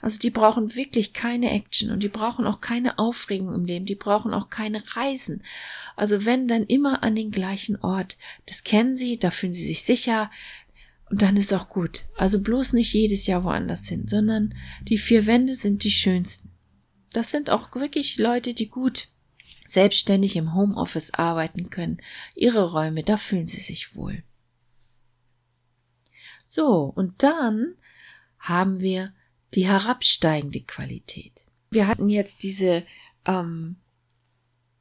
Also 0.00 0.18
die 0.18 0.30
brauchen 0.30 0.74
wirklich 0.74 1.12
keine 1.12 1.50
Action 1.50 1.90
und 1.90 2.00
die 2.00 2.08
brauchen 2.08 2.46
auch 2.46 2.60
keine 2.60 2.98
Aufregung 2.98 3.54
im 3.54 3.64
Leben, 3.64 3.86
die 3.86 3.94
brauchen 3.94 4.34
auch 4.34 4.50
keine 4.50 4.82
Reisen. 4.96 5.42
Also 5.96 6.24
wenn 6.24 6.48
dann 6.48 6.64
immer 6.64 7.02
an 7.02 7.14
den 7.14 7.30
gleichen 7.30 7.76
Ort. 7.76 8.16
Das 8.46 8.64
kennen 8.64 8.94
sie, 8.94 9.18
da 9.18 9.30
fühlen 9.30 9.52
sie 9.52 9.66
sich 9.66 9.82
sicher, 9.82 10.30
und 11.10 11.22
dann 11.22 11.36
ist 11.36 11.52
auch 11.52 11.68
gut. 11.68 12.04
Also 12.16 12.40
bloß 12.40 12.74
nicht 12.74 12.92
jedes 12.92 13.26
Jahr 13.26 13.44
woanders 13.44 13.88
hin, 13.88 14.06
sondern 14.06 14.54
die 14.82 14.98
vier 14.98 15.26
Wände 15.26 15.54
sind 15.54 15.84
die 15.84 15.90
schönsten. 15.90 16.50
Das 17.12 17.30
sind 17.30 17.50
auch 17.50 17.74
wirklich 17.74 18.18
Leute, 18.18 18.52
die 18.52 18.68
gut 18.68 19.08
selbstständig 19.66 20.36
im 20.36 20.54
Homeoffice 20.54 21.14
arbeiten 21.14 21.70
können. 21.70 21.98
Ihre 22.34 22.72
Räume, 22.72 23.02
da 23.04 23.16
fühlen 23.16 23.46
sie 23.46 23.60
sich 23.60 23.94
wohl. 23.94 24.22
So, 26.46 26.84
und 26.84 27.22
dann 27.22 27.74
haben 28.38 28.80
wir 28.80 29.12
die 29.54 29.66
herabsteigende 29.66 30.62
Qualität. 30.62 31.44
Wir 31.70 31.86
hatten 31.86 32.08
jetzt 32.08 32.42
diese 32.42 32.84
ähm, 33.26 33.76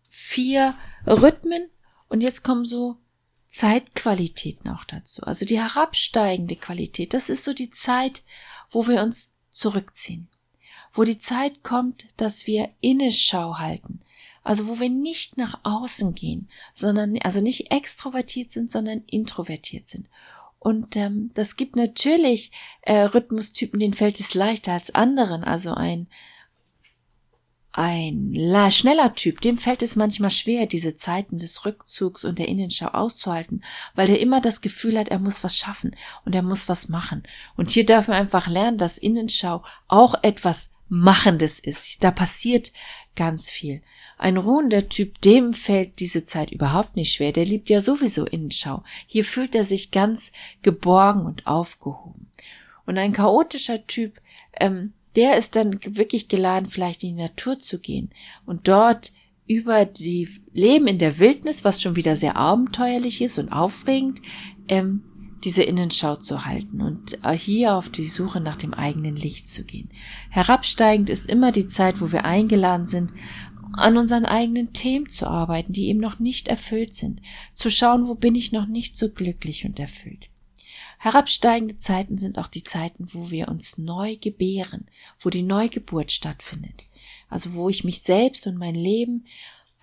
vier 0.09 0.75
Rhythmen 1.05 1.69
und 2.07 2.21
jetzt 2.21 2.43
kommen 2.43 2.65
so 2.65 2.97
Zeitqualität 3.47 4.65
noch 4.65 4.83
dazu. 4.85 5.23
Also 5.23 5.45
die 5.45 5.59
herabsteigende 5.59 6.55
Qualität, 6.55 7.13
das 7.13 7.29
ist 7.29 7.43
so 7.43 7.53
die 7.53 7.69
Zeit, 7.69 8.23
wo 8.71 8.87
wir 8.87 9.01
uns 9.01 9.35
zurückziehen. 9.51 10.27
Wo 10.93 11.03
die 11.03 11.17
Zeit 11.17 11.63
kommt, 11.63 12.07
dass 12.17 12.47
wir 12.47 12.69
Inneschau 12.81 13.57
halten. 13.57 14.01
Also 14.43 14.67
wo 14.67 14.79
wir 14.79 14.89
nicht 14.89 15.37
nach 15.37 15.59
außen 15.63 16.15
gehen, 16.15 16.47
sondern 16.73 17.17
also 17.21 17.41
nicht 17.41 17.71
extrovertiert 17.71 18.51
sind, 18.51 18.71
sondern 18.71 19.03
introvertiert 19.05 19.87
sind. 19.87 20.07
Und 20.59 20.95
ähm, 20.95 21.31
das 21.33 21.55
gibt 21.55 21.75
natürlich 21.75 22.51
äh, 22.81 23.01
Rhythmustypen, 23.01 23.79
denen 23.79 23.93
fällt 23.93 24.19
es 24.19 24.33
leichter 24.33 24.73
als 24.73 24.93
anderen. 24.95 25.43
Also 25.43 25.73
ein 25.73 26.07
ein 27.77 28.33
schneller 28.71 29.13
Typ, 29.13 29.39
dem 29.41 29.55
fällt 29.55 29.83
es 29.83 29.95
manchmal 29.95 30.31
schwer, 30.31 30.65
diese 30.65 30.95
Zeiten 30.95 31.37
des 31.37 31.63
Rückzugs 31.63 32.25
und 32.25 32.39
der 32.39 32.47
Innenschau 32.47 32.87
auszuhalten, 32.87 33.63
weil 33.93 34.09
er 34.09 34.19
immer 34.19 34.41
das 34.41 34.61
Gefühl 34.61 34.97
hat, 34.97 35.09
er 35.09 35.19
muss 35.19 35.43
was 35.43 35.57
schaffen 35.57 35.95
und 36.25 36.33
er 36.33 36.41
muss 36.41 36.67
was 36.67 36.89
machen. 36.89 37.21
Und 37.55 37.69
hier 37.69 37.85
dürfen 37.85 38.13
wir 38.13 38.15
einfach 38.15 38.47
lernen, 38.47 38.79
dass 38.79 38.97
Innenschau 38.97 39.63
auch 39.87 40.15
etwas 40.23 40.73
Machendes 40.89 41.59
ist. 41.59 42.03
Da 42.03 42.09
passiert 42.09 42.71
ganz 43.15 43.51
viel. 43.51 43.83
Ein 44.17 44.37
ruhender 44.37 44.89
Typ, 44.89 45.21
dem 45.21 45.53
fällt 45.53 45.99
diese 45.99 46.23
Zeit 46.23 46.49
überhaupt 46.49 46.95
nicht 46.95 47.13
schwer. 47.13 47.31
Der 47.31 47.45
liebt 47.45 47.69
ja 47.69 47.79
sowieso 47.79 48.25
Innenschau. 48.25 48.83
Hier 49.05 49.23
fühlt 49.23 49.53
er 49.53 49.63
sich 49.63 49.91
ganz 49.91 50.31
geborgen 50.63 51.27
und 51.27 51.45
aufgehoben. 51.45 52.31
Und 52.87 52.97
ein 52.97 53.13
chaotischer 53.13 53.85
Typ, 53.85 54.19
ähm, 54.59 54.93
der 55.17 55.35
ist 55.35 55.55
dann 55.55 55.79
wirklich 55.83 56.29
geladen, 56.29 56.67
vielleicht 56.67 57.03
in 57.03 57.15
die 57.15 57.21
Natur 57.23 57.59
zu 57.59 57.79
gehen 57.79 58.11
und 58.45 58.67
dort 58.67 59.11
über 59.47 59.85
die 59.85 60.29
Leben 60.53 60.87
in 60.87 60.99
der 60.99 61.19
Wildnis, 61.19 61.63
was 61.63 61.81
schon 61.81 61.95
wieder 61.95 62.15
sehr 62.15 62.37
abenteuerlich 62.37 63.21
ist 63.21 63.39
und 63.39 63.51
aufregend, 63.51 64.21
ähm, 64.67 65.01
diese 65.43 65.63
Innenschau 65.63 66.17
zu 66.17 66.45
halten 66.45 66.81
und 66.81 67.23
äh, 67.23 67.37
hier 67.37 67.75
auf 67.75 67.89
die 67.89 68.07
Suche 68.07 68.39
nach 68.41 68.57
dem 68.57 68.73
eigenen 68.73 69.15
Licht 69.15 69.47
zu 69.47 69.63
gehen. 69.63 69.89
Herabsteigend 70.29 71.09
ist 71.09 71.29
immer 71.29 71.51
die 71.51 71.67
Zeit, 71.67 72.01
wo 72.01 72.11
wir 72.11 72.25
eingeladen 72.25 72.85
sind, 72.85 73.11
an 73.73 73.97
unseren 73.97 74.25
eigenen 74.25 74.73
Themen 74.73 75.09
zu 75.09 75.27
arbeiten, 75.27 75.73
die 75.73 75.87
eben 75.87 75.99
noch 75.99 76.19
nicht 76.19 76.47
erfüllt 76.47 76.93
sind, 76.93 77.21
zu 77.53 77.69
schauen, 77.69 78.07
wo 78.07 78.15
bin 78.15 78.35
ich 78.35 78.51
noch 78.51 78.67
nicht 78.67 78.95
so 78.95 79.09
glücklich 79.09 79.65
und 79.65 79.79
erfüllt. 79.79 80.29
Herabsteigende 80.97 81.77
Zeiten 81.77 82.17
sind 82.17 82.37
auch 82.37 82.47
die 82.47 82.63
Zeiten, 82.63 83.07
wo 83.13 83.29
wir 83.29 83.47
uns 83.47 83.77
neu 83.77 84.15
gebären, 84.15 84.87
wo 85.19 85.29
die 85.29 85.43
Neugeburt 85.43 86.11
stattfindet. 86.11 86.85
Also 87.29 87.53
wo 87.53 87.69
ich 87.69 87.83
mich 87.83 88.01
selbst 88.01 88.47
und 88.47 88.57
mein 88.57 88.75
Leben 88.75 89.25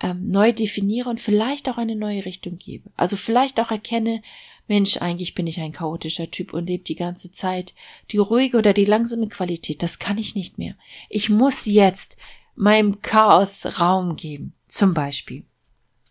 ähm, 0.01 0.29
neu 0.29 0.51
definiere 0.51 1.09
und 1.09 1.21
vielleicht 1.21 1.69
auch 1.69 1.77
eine 1.77 1.95
neue 1.95 2.25
Richtung 2.25 2.57
gebe. 2.57 2.89
Also 2.97 3.15
vielleicht 3.15 3.59
auch 3.59 3.71
erkenne, 3.71 4.21
Mensch, 4.67 4.97
eigentlich 4.97 5.35
bin 5.35 5.47
ich 5.47 5.59
ein 5.59 5.71
chaotischer 5.71 6.31
Typ 6.31 6.53
und 6.53 6.67
lebe 6.67 6.83
die 6.83 6.95
ganze 6.95 7.31
Zeit 7.31 7.75
die 8.11 8.17
ruhige 8.17 8.57
oder 8.57 8.73
die 8.73 8.85
langsame 8.85 9.29
Qualität. 9.29 9.83
Das 9.83 9.99
kann 9.99 10.17
ich 10.17 10.35
nicht 10.35 10.57
mehr. 10.57 10.75
Ich 11.09 11.29
muss 11.29 11.65
jetzt 11.65 12.17
meinem 12.55 13.01
Chaos 13.01 13.79
Raum 13.79 14.15
geben. 14.15 14.53
Zum 14.67 14.93
Beispiel. 14.93 15.43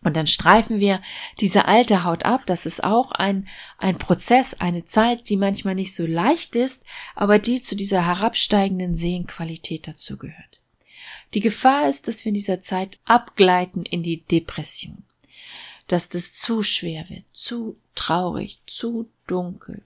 Und 0.04 0.14
dann 0.16 0.26
streifen 0.26 0.80
wir 0.80 1.00
diese 1.40 1.64
alte 1.64 2.04
Haut 2.04 2.24
ab. 2.24 2.42
Das 2.46 2.66
ist 2.66 2.84
auch 2.84 3.10
ein, 3.12 3.48
ein 3.78 3.98
Prozess, 3.98 4.52
eine 4.52 4.84
Zeit, 4.84 5.30
die 5.30 5.38
manchmal 5.38 5.74
nicht 5.74 5.94
so 5.94 6.06
leicht 6.06 6.54
ist, 6.54 6.84
aber 7.16 7.38
die 7.38 7.60
zu 7.60 7.74
dieser 7.74 8.06
herabsteigenden 8.06 8.94
Sehenqualität 8.94 9.88
dazugehört. 9.88 10.60
Die 11.32 11.40
Gefahr 11.40 11.88
ist, 11.88 12.06
dass 12.06 12.24
wir 12.24 12.30
in 12.30 12.34
dieser 12.34 12.60
Zeit 12.60 12.98
abgleiten 13.06 13.84
in 13.84 14.02
die 14.02 14.22
Depression. 14.22 15.04
Dass 15.88 16.10
das 16.10 16.34
zu 16.34 16.62
schwer 16.62 17.08
wird, 17.08 17.24
zu 17.32 17.76
traurig, 17.94 18.60
zu 18.66 19.08
dunkel. 19.26 19.82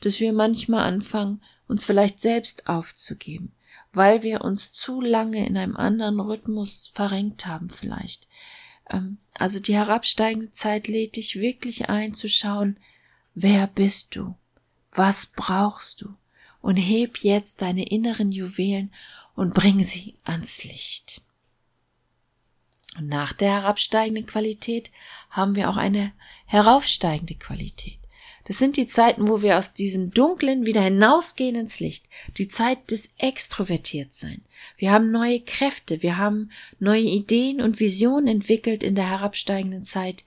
Dass 0.00 0.20
wir 0.20 0.32
manchmal 0.32 0.84
anfangen, 0.84 1.42
uns 1.66 1.84
vielleicht 1.84 2.20
selbst 2.20 2.68
aufzugeben, 2.68 3.50
weil 3.92 4.22
wir 4.22 4.42
uns 4.42 4.70
zu 4.70 5.00
lange 5.00 5.44
in 5.44 5.56
einem 5.56 5.76
anderen 5.76 6.20
Rhythmus 6.20 6.92
verrenkt 6.94 7.46
haben 7.46 7.68
vielleicht 7.68 8.28
also 9.34 9.60
die 9.60 9.74
herabsteigende 9.74 10.52
Zeit 10.52 10.88
lädt 10.88 11.16
dich 11.16 11.36
wirklich 11.36 11.88
ein 11.88 12.14
zu 12.14 12.28
schauen, 12.28 12.78
wer 13.34 13.66
bist 13.66 14.16
du? 14.16 14.34
Was 14.92 15.26
brauchst 15.26 16.02
du? 16.02 16.14
Und 16.60 16.76
heb 16.76 17.18
jetzt 17.18 17.62
deine 17.62 17.86
inneren 17.88 18.32
Juwelen 18.32 18.92
und 19.34 19.54
bring 19.54 19.84
sie 19.84 20.16
ans 20.24 20.64
Licht. 20.64 21.20
Und 22.96 23.08
nach 23.08 23.32
der 23.32 23.50
herabsteigenden 23.50 24.26
Qualität 24.26 24.90
haben 25.30 25.54
wir 25.54 25.68
auch 25.68 25.76
eine 25.76 26.12
heraufsteigende 26.46 27.34
Qualität. 27.34 27.98
Das 28.46 28.58
sind 28.58 28.76
die 28.76 28.86
Zeiten, 28.86 29.28
wo 29.28 29.42
wir 29.42 29.58
aus 29.58 29.74
diesem 29.74 30.12
Dunklen 30.12 30.66
wieder 30.66 30.80
hinausgehen 30.80 31.56
ins 31.56 31.80
Licht. 31.80 32.06
Die 32.38 32.48
Zeit 32.48 32.90
des 32.90 33.10
Extrovertiertsein. 33.18 34.42
Wir 34.78 34.92
haben 34.92 35.10
neue 35.10 35.40
Kräfte, 35.40 36.02
wir 36.02 36.16
haben 36.16 36.50
neue 36.78 37.02
Ideen 37.02 37.60
und 37.60 37.80
Visionen 37.80 38.28
entwickelt 38.28 38.82
in 38.82 38.94
der 38.94 39.10
herabsteigenden 39.10 39.82
Zeit. 39.82 40.24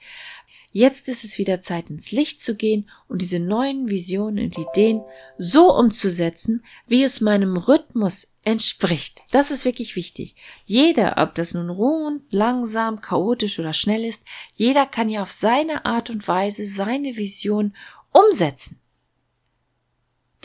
Jetzt 0.72 1.10
ist 1.10 1.24
es 1.24 1.40
wieder 1.40 1.62
Zeit, 1.62 1.90
ins 1.90 2.12
Licht 2.12 2.42
zu 2.42 2.56
gehen 2.56 2.90
und 3.08 3.22
diese 3.22 3.40
neuen 3.40 3.90
Visionen 3.90 4.46
und 4.46 4.58
Ideen 4.58 5.02
so 5.38 5.74
umzusetzen, 5.74 6.64
wie 6.88 7.04
es 7.04 7.22
meinem 7.22 7.58
Rhythmus 7.58 8.34
entspricht. 8.44 9.24
Das 9.32 9.50
ist 9.50 9.66
wirklich 9.66 9.96
wichtig. 9.96 10.36
Jeder, 10.66 11.16
ob 11.18 11.34
das 11.34 11.56
nun 11.56 11.72
ruhend, 11.72 12.22
langsam, 12.30 13.02
chaotisch 13.02 13.58
oder 13.58 13.74
schnell 13.74 14.06
ist, 14.06 14.24
jeder 14.54 14.86
kann 14.86 15.10
ja 15.10 15.24
auf 15.24 15.32
seine 15.32 15.86
Art 15.86 16.12
und 16.12 16.28
Weise 16.28 16.66
seine 16.66 17.18
Vision 17.18 17.74
umsetzen. 18.12 18.80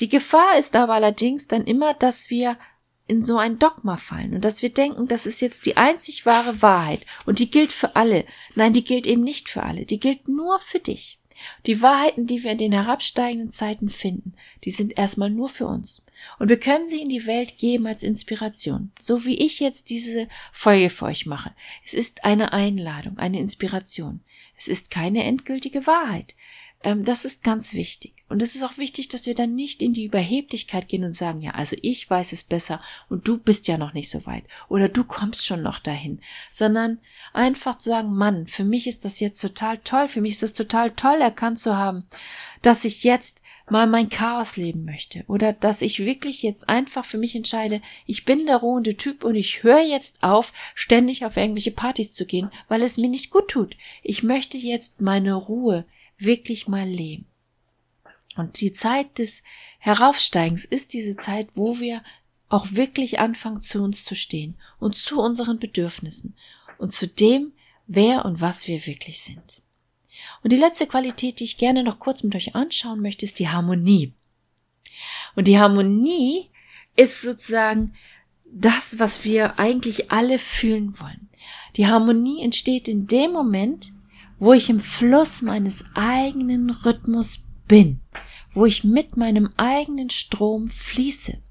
Die 0.01 0.09
Gefahr 0.09 0.59
ist 0.59 0.75
aber 0.75 0.95
allerdings 0.95 1.47
dann 1.47 1.65
immer, 1.65 1.95
dass 1.95 2.31
wir 2.31 2.59
in 3.07 3.23
so 3.23 3.37
ein 3.37 3.59
Dogma 3.59 3.97
fallen 3.97 4.35
und 4.35 4.45
dass 4.45 4.63
wir 4.63 4.71
denken, 4.71 5.09
das 5.09 5.27
ist 5.27 5.41
jetzt 5.41 5.67
die 5.67 5.77
einzig 5.77 6.25
wahre 6.25 6.63
Wahrheit 6.63 7.05
und 7.27 7.39
die 7.39 7.51
gilt 7.51 7.73
für 7.73 7.97
alle. 7.97 8.25
Nein, 8.55 8.73
die 8.73 8.85
gilt 8.85 9.07
eben 9.07 9.23
nicht 9.23 9.49
für 9.49 9.63
alle, 9.63 9.85
die 9.85 10.01
gilt 10.01 10.27
nur 10.27 10.59
für 10.59 10.79
dich. 10.79 11.19
Die 11.67 11.83
Wahrheiten, 11.83 12.27
die 12.27 12.45
wir 12.45 12.53
in 12.53 12.59
den 12.59 12.73
herabsteigenden 12.73 13.51
Zeiten 13.51 13.89
finden, 13.89 14.35
die 14.65 14.71
sind 14.71 14.97
erstmal 14.97 15.31
nur 15.31 15.49
für 15.49 15.67
uns. 15.67 16.05
Und 16.39 16.49
wir 16.49 16.59
können 16.59 16.87
sie 16.87 17.03
in 17.03 17.09
die 17.09 17.27
Welt 17.27 17.59
geben 17.59 17.87
als 17.87 18.03
Inspiration. 18.03 18.93
So 19.01 19.25
wie 19.25 19.37
ich 19.37 19.61
jetzt 19.61 19.91
diese 19.91 20.29
Folge 20.53 20.91
für 20.91 21.07
euch 21.07 21.27
mache. 21.27 21.53
Es 21.85 21.93
ist 21.93 22.25
eine 22.25 22.53
Einladung, 22.53 23.19
eine 23.19 23.41
Inspiration. 23.41 24.21
Es 24.57 24.69
ist 24.69 24.91
keine 24.91 25.25
endgültige 25.25 25.87
Wahrheit. 25.87 26.35
Ähm, 26.85 27.05
das 27.05 27.25
ist 27.25 27.43
ganz 27.43 27.73
wichtig. 27.75 28.13
Und 28.29 28.43
es 28.43 28.55
ist 28.55 28.63
auch 28.63 28.79
wichtig, 28.79 29.09
dass 29.09 29.27
wir 29.27 29.35
dann 29.35 29.55
nicht 29.55 29.81
in 29.81 29.93
die 29.93 30.05
Überheblichkeit 30.05 30.89
gehen 30.89 31.05
und 31.05 31.15
sagen, 31.15 31.41
ja, 31.41 31.53
also 31.53 31.77
ich 31.83 32.09
weiß 32.09 32.33
es 32.33 32.45
besser 32.45 32.81
und 33.09 33.27
du 33.27 33.39
bist 33.39 33.69
ja 33.69 33.79
noch 33.79 33.95
nicht 33.95 34.11
so 34.11 34.27
weit 34.27 34.45
oder 34.69 34.89
du 34.89 35.05
kommst 35.05 35.47
schon 35.47 35.63
noch 35.63 35.79
dahin, 35.79 36.21
sondern 36.51 36.99
einfach 37.33 37.79
zu 37.79 37.91
sagen, 37.91 38.15
Mann, 38.15 38.47
für 38.47 38.65
mich 38.65 38.87
ist 38.87 39.05
das 39.05 39.21
jetzt 39.21 39.41
total 39.41 39.79
toll, 39.79 40.09
für 40.09 40.21
mich 40.21 40.33
ist 40.33 40.43
das 40.43 40.55
total 40.55 40.91
toll 40.91 41.21
erkannt 41.21 41.59
zu 41.59 41.77
haben, 41.77 42.05
dass 42.61 42.85
ich 42.85 43.05
jetzt 43.05 43.41
mal 43.69 43.87
mein 43.87 44.09
Chaos 44.09 44.57
leben 44.57 44.85
möchte 44.85 45.25
oder 45.27 45.53
dass 45.53 45.83
ich 45.83 46.01
wirklich 46.01 46.43
jetzt 46.43 46.69
einfach 46.69 47.05
für 47.05 47.19
mich 47.19 47.37
entscheide, 47.37 47.83
ich 48.05 48.25
bin 48.25 48.47
der 48.47 48.57
ruhende 48.57 48.97
Typ 48.97 49.23
und 49.23 49.37
ich 49.37 49.63
höre 49.63 49.83
jetzt 49.83 50.23
auf, 50.23 50.53
ständig 50.75 51.25
auf 51.25 51.37
irgendwelche 51.37 51.73
Partys 51.73 52.13
zu 52.13 52.27
gehen, 52.27 52.51
weil 52.69 52.83
es 52.83 52.99
mir 52.99 53.09
nicht 53.09 53.31
gut 53.31 53.49
tut. 53.49 53.77
Ich 54.03 54.23
möchte 54.23 54.57
jetzt 54.57 55.01
meine 55.01 55.35
Ruhe 55.35 55.85
wirklich 56.19 56.69
mal 56.69 56.87
leben. 56.87 57.27
Und 58.37 58.61
die 58.61 58.73
Zeit 58.73 59.19
des 59.19 59.43
Heraufsteigens 59.79 60.65
ist 60.65 60.93
diese 60.93 61.17
Zeit, 61.17 61.49
wo 61.55 61.79
wir 61.79 62.03
auch 62.49 62.67
wirklich 62.73 63.21
anfangen, 63.21 63.61
zu 63.61 63.83
uns 63.83 64.05
zu 64.05 64.15
stehen 64.15 64.57
und 64.79 64.97
zu 64.97 65.21
unseren 65.21 65.59
Bedürfnissen 65.59 66.35
und 66.79 66.93
zu 66.93 67.07
dem, 67.07 67.53
wer 67.87 68.25
und 68.25 68.41
was 68.41 68.67
wir 68.69 68.87
wirklich 68.87 69.21
sind. 69.21 69.63
Und 70.43 70.51
die 70.51 70.57
letzte 70.57 70.87
Qualität, 70.87 71.41
die 71.41 71.45
ich 71.45 71.59
gerne 71.59 71.83
noch 71.83 71.99
kurz 71.99 72.23
mit 72.23 72.35
euch 72.35 72.55
anschauen 72.55 73.01
möchte, 73.01 73.25
ist 73.25 73.39
die 73.39 73.49
Harmonie. 73.49 74.13
Und 75.35 75.49
die 75.49 75.59
Harmonie 75.59 76.51
ist 76.97 77.23
sozusagen 77.23 77.95
das, 78.45 78.99
was 78.99 79.25
wir 79.25 79.59
eigentlich 79.59 80.13
alle 80.13 80.39
fühlen 80.39 80.99
wollen. 81.01 81.29
Die 81.77 81.87
Harmonie 81.87 82.43
entsteht 82.43 82.87
in 82.87 83.07
dem 83.07 83.33
Moment, 83.33 83.93
wo 84.45 84.53
ich 84.53 84.69
im 84.69 84.81
Fluss 84.81 85.43
meines 85.43 85.85
eigenen 85.95 86.71
Rhythmus 86.71 87.45
bin 87.67 88.01
wo 88.55 88.65
ich 88.65 88.85
mit 88.85 89.17
meinem 89.17 89.53
eigenen 89.57 90.11
Strom 90.11 90.69
fließe. 90.69 91.43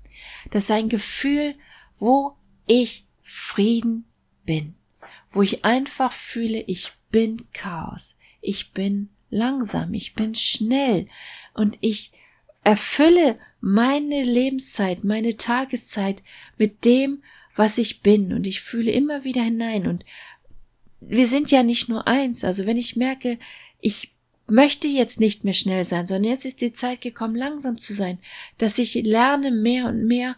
Das 0.49 0.63
ist 0.63 0.71
ein 0.71 0.89
Gefühl, 0.89 1.55
wo 1.99 2.37
ich 2.65 3.05
Frieden 3.21 4.05
bin, 4.45 4.75
wo 5.31 5.41
ich 5.41 5.63
einfach 5.65 6.11
fühle, 6.11 6.61
ich 6.61 6.93
bin 7.11 7.45
Chaos, 7.53 8.17
ich 8.41 8.71
bin 8.71 9.09
langsam, 9.29 9.93
ich 9.93 10.13
bin 10.13 10.35
schnell 10.35 11.07
und 11.53 11.77
ich 11.81 12.11
erfülle 12.63 13.37
meine 13.59 14.23
Lebenszeit, 14.23 15.03
meine 15.03 15.35
Tageszeit 15.35 16.23
mit 16.57 16.85
dem, 16.85 17.23
was 17.55 17.77
ich 17.77 18.01
bin 18.01 18.33
und 18.33 18.47
ich 18.47 18.61
fühle 18.61 18.91
immer 18.91 19.23
wieder 19.23 19.43
hinein 19.43 19.87
und 19.87 20.05
wir 21.07 21.27
sind 21.27 21.51
ja 21.51 21.63
nicht 21.63 21.89
nur 21.89 22.07
eins, 22.07 22.43
also 22.43 22.65
wenn 22.65 22.77
ich 22.77 22.95
merke, 22.95 23.39
ich 23.79 24.13
möchte 24.47 24.87
jetzt 24.87 25.19
nicht 25.19 25.43
mehr 25.43 25.53
schnell 25.53 25.83
sein, 25.83 26.07
sondern 26.07 26.31
jetzt 26.31 26.45
ist 26.45 26.61
die 26.61 26.73
Zeit 26.73 27.01
gekommen, 27.01 27.35
langsam 27.35 27.77
zu 27.77 27.93
sein, 27.93 28.19
dass 28.57 28.77
ich 28.77 28.93
lerne 28.95 29.51
mehr 29.51 29.87
und 29.87 30.05
mehr 30.05 30.35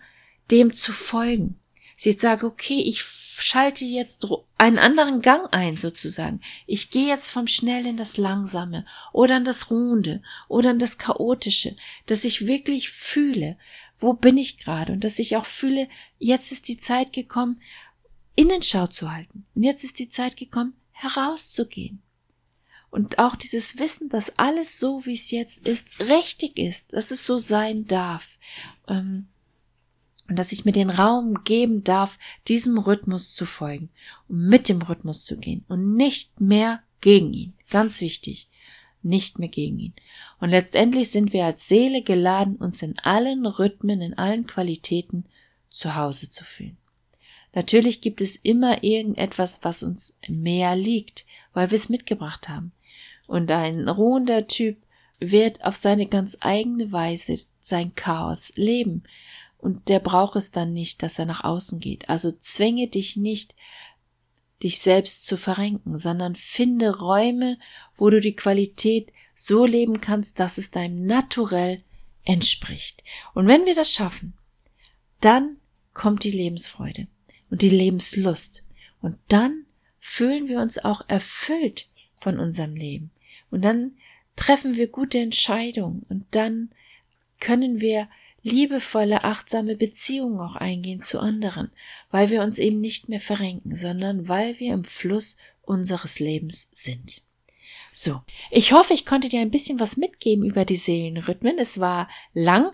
dem 0.52 0.74
zu 0.74 0.92
folgen. 0.92 1.60
Sie 1.98 2.10
jetzt 2.10 2.22
sage, 2.22 2.46
okay, 2.46 2.82
ich 2.86 3.02
schalte 3.02 3.86
jetzt 3.86 4.26
einen 4.58 4.78
anderen 4.78 5.22
Gang 5.22 5.48
ein, 5.52 5.78
sozusagen. 5.78 6.42
Ich 6.68 6.90
gehe 6.90 7.08
jetzt 7.08 7.30
vom 7.30 7.48
Schnell 7.48 7.86
in 7.86 7.98
das 7.98 8.18
Langsame 8.18 8.86
oder 9.12 9.38
in 9.38 9.46
das 9.46 9.72
Ruhende 9.72 10.22
oder 10.48 10.72
in 10.72 10.80
das 10.80 10.98
Chaotische, 10.98 11.76
dass 12.06 12.26
ich 12.26 12.48
wirklich 12.48 12.90
fühle, 12.90 13.58
wo 14.00 14.14
bin 14.14 14.38
ich 14.38 14.58
gerade 14.58 14.94
und 14.94 15.04
dass 15.04 15.20
ich 15.20 15.38
auch 15.38 15.46
fühle, 15.46 15.88
jetzt 16.20 16.52
ist 16.52 16.68
die 16.68 16.78
Zeit 16.78 17.14
gekommen, 17.14 17.62
Innenschau 18.36 18.88
zu 18.88 19.12
halten. 19.12 19.46
Und 19.56 19.64
jetzt 19.64 19.84
ist 19.84 20.00
die 20.00 20.10
Zeit 20.10 20.38
gekommen, 20.38 20.74
herauszugehen. 20.92 22.02
Und 22.90 23.20
auch 23.20 23.36
dieses 23.36 23.78
Wissen, 23.78 24.08
dass 24.10 24.38
alles 24.38 24.80
so, 24.80 25.06
wie 25.06 25.16
es 25.16 25.32
jetzt 25.32 25.68
ist, 25.68 25.90
richtig 26.00 26.58
ist, 26.58 26.94
dass 26.94 27.12
es 27.12 27.26
so 27.26 27.38
sein 27.38 27.88
darf. 27.88 28.38
Ähm, 28.88 29.28
und 30.28 30.40
dass 30.40 30.52
ich 30.52 30.66
mir 30.66 30.72
den 30.72 30.90
Raum 30.90 31.44
geben 31.44 31.84
darf, 31.84 32.18
diesem 32.48 32.78
Rhythmus 32.78 33.36
zu 33.36 33.46
folgen 33.46 33.90
und 34.28 34.48
mit 34.48 34.70
dem 34.70 34.82
Rhythmus 34.82 35.26
zu 35.26 35.38
gehen 35.38 35.64
und 35.68 35.96
nicht 35.96 36.42
mehr 36.42 36.82
gegen 37.02 37.34
ihn. 37.34 37.54
Ganz 37.70 38.02
wichtig. 38.02 38.50
Nicht 39.04 39.38
mehr 39.38 39.50
gegen 39.50 39.78
ihn. 39.78 39.94
Und 40.40 40.50
letztendlich 40.50 41.12
sind 41.12 41.32
wir 41.32 41.46
als 41.46 41.68
Seele 41.68 42.02
geladen, 42.02 42.56
uns 42.56 42.82
in 42.82 42.98
allen 43.00 43.46
Rhythmen, 43.46 44.02
in 44.02 44.16
allen 44.18 44.48
Qualitäten 44.48 45.26
zu 45.70 45.96
Hause 45.96 46.30
zu 46.30 46.44
fühlen. 46.44 46.78
Natürlich 47.56 48.02
gibt 48.02 48.20
es 48.20 48.36
immer 48.36 48.84
irgendetwas, 48.84 49.64
was 49.64 49.82
uns 49.82 50.20
mehr 50.28 50.76
liegt, 50.76 51.26
weil 51.54 51.72
wir 51.72 51.78
es 51.78 51.88
mitgebracht 51.88 52.50
haben. 52.50 52.74
Und 53.28 53.50
ein 53.50 53.88
ruhender 53.88 54.46
Typ 54.46 54.78
wird 55.20 55.64
auf 55.64 55.78
seine 55.78 56.06
ganz 56.08 56.38
eigene 56.42 56.92
Weise 56.92 57.40
sein 57.62 57.96
Chaos 57.96 58.52
leben. 58.56 59.04
Und 59.58 59.88
der 59.88 60.00
braucht 60.00 60.36
es 60.36 60.52
dann 60.52 60.74
nicht, 60.74 61.02
dass 61.02 61.18
er 61.18 61.26
nach 61.26 61.46
außen 61.46 61.80
geht. 61.80 62.10
Also 62.10 62.34
zwänge 62.34 62.90
dich 62.90 63.16
nicht, 63.16 63.56
dich 64.62 64.80
selbst 64.80 65.26
zu 65.26 65.38
verrenken, 65.38 65.98
sondern 65.98 66.36
finde 66.36 67.00
Räume, 67.00 67.58
wo 67.96 68.10
du 68.10 68.20
die 68.20 68.36
Qualität 68.36 69.14
so 69.34 69.66
leben 69.66 70.02
kannst, 70.02 70.42
dass 70.42 70.58
es 70.58 70.72
deinem 70.72 71.06
Naturell 71.06 71.84
entspricht. 72.26 73.02
Und 73.34 73.48
wenn 73.48 73.66
wir 73.66 73.76
das 73.76 73.94
schaffen, 73.94 74.34
dann 75.22 75.56
kommt 75.94 76.26
die 76.26 76.32
Lebensfreude 76.32 77.08
und 77.50 77.62
die 77.62 77.70
Lebenslust. 77.70 78.64
Und 79.02 79.18
dann 79.28 79.66
fühlen 80.00 80.48
wir 80.48 80.60
uns 80.60 80.78
auch 80.78 81.02
erfüllt 81.08 81.88
von 82.16 82.40
unserem 82.40 82.76
Leben. 82.76 83.12
Und 83.52 83.64
dann 83.64 83.94
treffen 84.36 84.76
wir 84.76 84.88
gute 84.88 85.20
Entscheidungen 85.20 86.06
und 86.10 86.26
dann 86.32 86.70
können 87.40 87.82
wir 87.82 88.10
liebevolle, 88.44 89.24
achtsame 89.24 89.76
Beziehungen 89.76 90.40
auch 90.40 90.56
eingehen 90.56 91.00
zu 91.00 91.20
anderen, 91.20 91.72
weil 92.12 92.30
wir 92.30 92.44
uns 92.44 92.60
eben 92.60 92.80
nicht 92.80 93.10
mehr 93.10 93.20
verrenken, 93.20 93.76
sondern 93.76 94.28
weil 94.28 94.60
wir 94.60 94.74
im 94.74 94.84
Fluss 94.84 95.38
unseres 95.64 96.20
Lebens 96.20 96.70
sind. 96.74 97.24
So, 97.92 98.22
ich 98.52 98.74
hoffe, 98.74 98.94
ich 98.94 99.06
konnte 99.06 99.30
dir 99.30 99.40
ein 99.40 99.52
bisschen 99.52 99.80
was 99.80 99.98
mitgeben 99.98 100.46
über 100.46 100.66
die 100.66 100.76
Seelenrhythmen. 100.76 101.58
Es 101.58 101.80
war 101.80 102.10
lang, 102.34 102.72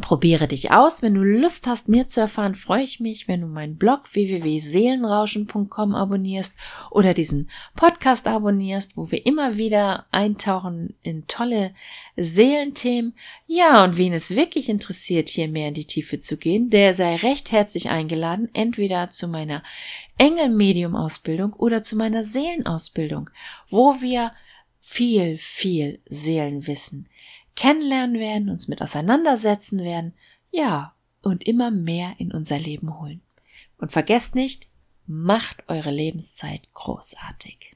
Probiere 0.00 0.48
dich 0.48 0.70
aus. 0.70 1.02
Wenn 1.02 1.14
du 1.14 1.22
Lust 1.22 1.66
hast, 1.66 1.90
mehr 1.90 2.08
zu 2.08 2.18
erfahren, 2.20 2.54
freue 2.54 2.82
ich 2.82 2.98
mich, 2.98 3.28
wenn 3.28 3.42
du 3.42 3.46
meinen 3.46 3.76
Blog 3.76 4.14
www.seelenrauschen.com 4.14 5.94
abonnierst 5.94 6.56
oder 6.90 7.12
diesen 7.12 7.50
Podcast 7.76 8.26
abonnierst, 8.26 8.96
wo 8.96 9.10
wir 9.10 9.26
immer 9.26 9.58
wieder 9.58 10.06
eintauchen 10.10 10.94
in 11.02 11.26
tolle 11.26 11.74
Seelenthemen. 12.16 13.12
Ja, 13.46 13.84
und 13.84 13.98
wen 13.98 14.14
es 14.14 14.34
wirklich 14.34 14.70
interessiert, 14.70 15.28
hier 15.28 15.48
mehr 15.48 15.68
in 15.68 15.74
die 15.74 15.84
Tiefe 15.84 16.18
zu 16.18 16.38
gehen, 16.38 16.70
der 16.70 16.94
sei 16.94 17.16
recht 17.16 17.52
herzlich 17.52 17.90
eingeladen, 17.90 18.48
entweder 18.54 19.10
zu 19.10 19.28
meiner 19.28 19.62
Engelmedium-Ausbildung 20.16 21.52
oder 21.52 21.82
zu 21.82 21.96
meiner 21.96 22.22
Seelenausbildung, 22.22 23.28
wo 23.68 24.00
wir 24.00 24.32
viel, 24.80 25.36
viel 25.36 26.00
Seelenwissen 26.08 27.08
kennenlernen 27.56 28.18
werden, 28.18 28.50
uns 28.50 28.68
mit 28.68 28.82
auseinandersetzen 28.82 29.80
werden, 29.80 30.14
ja, 30.50 30.94
und 31.22 31.46
immer 31.46 31.70
mehr 31.70 32.14
in 32.18 32.32
unser 32.32 32.58
Leben 32.58 32.98
holen. 33.00 33.22
Und 33.78 33.92
vergesst 33.92 34.34
nicht, 34.34 34.68
macht 35.06 35.68
eure 35.68 35.90
Lebenszeit 35.90 36.62
großartig. 36.74 37.71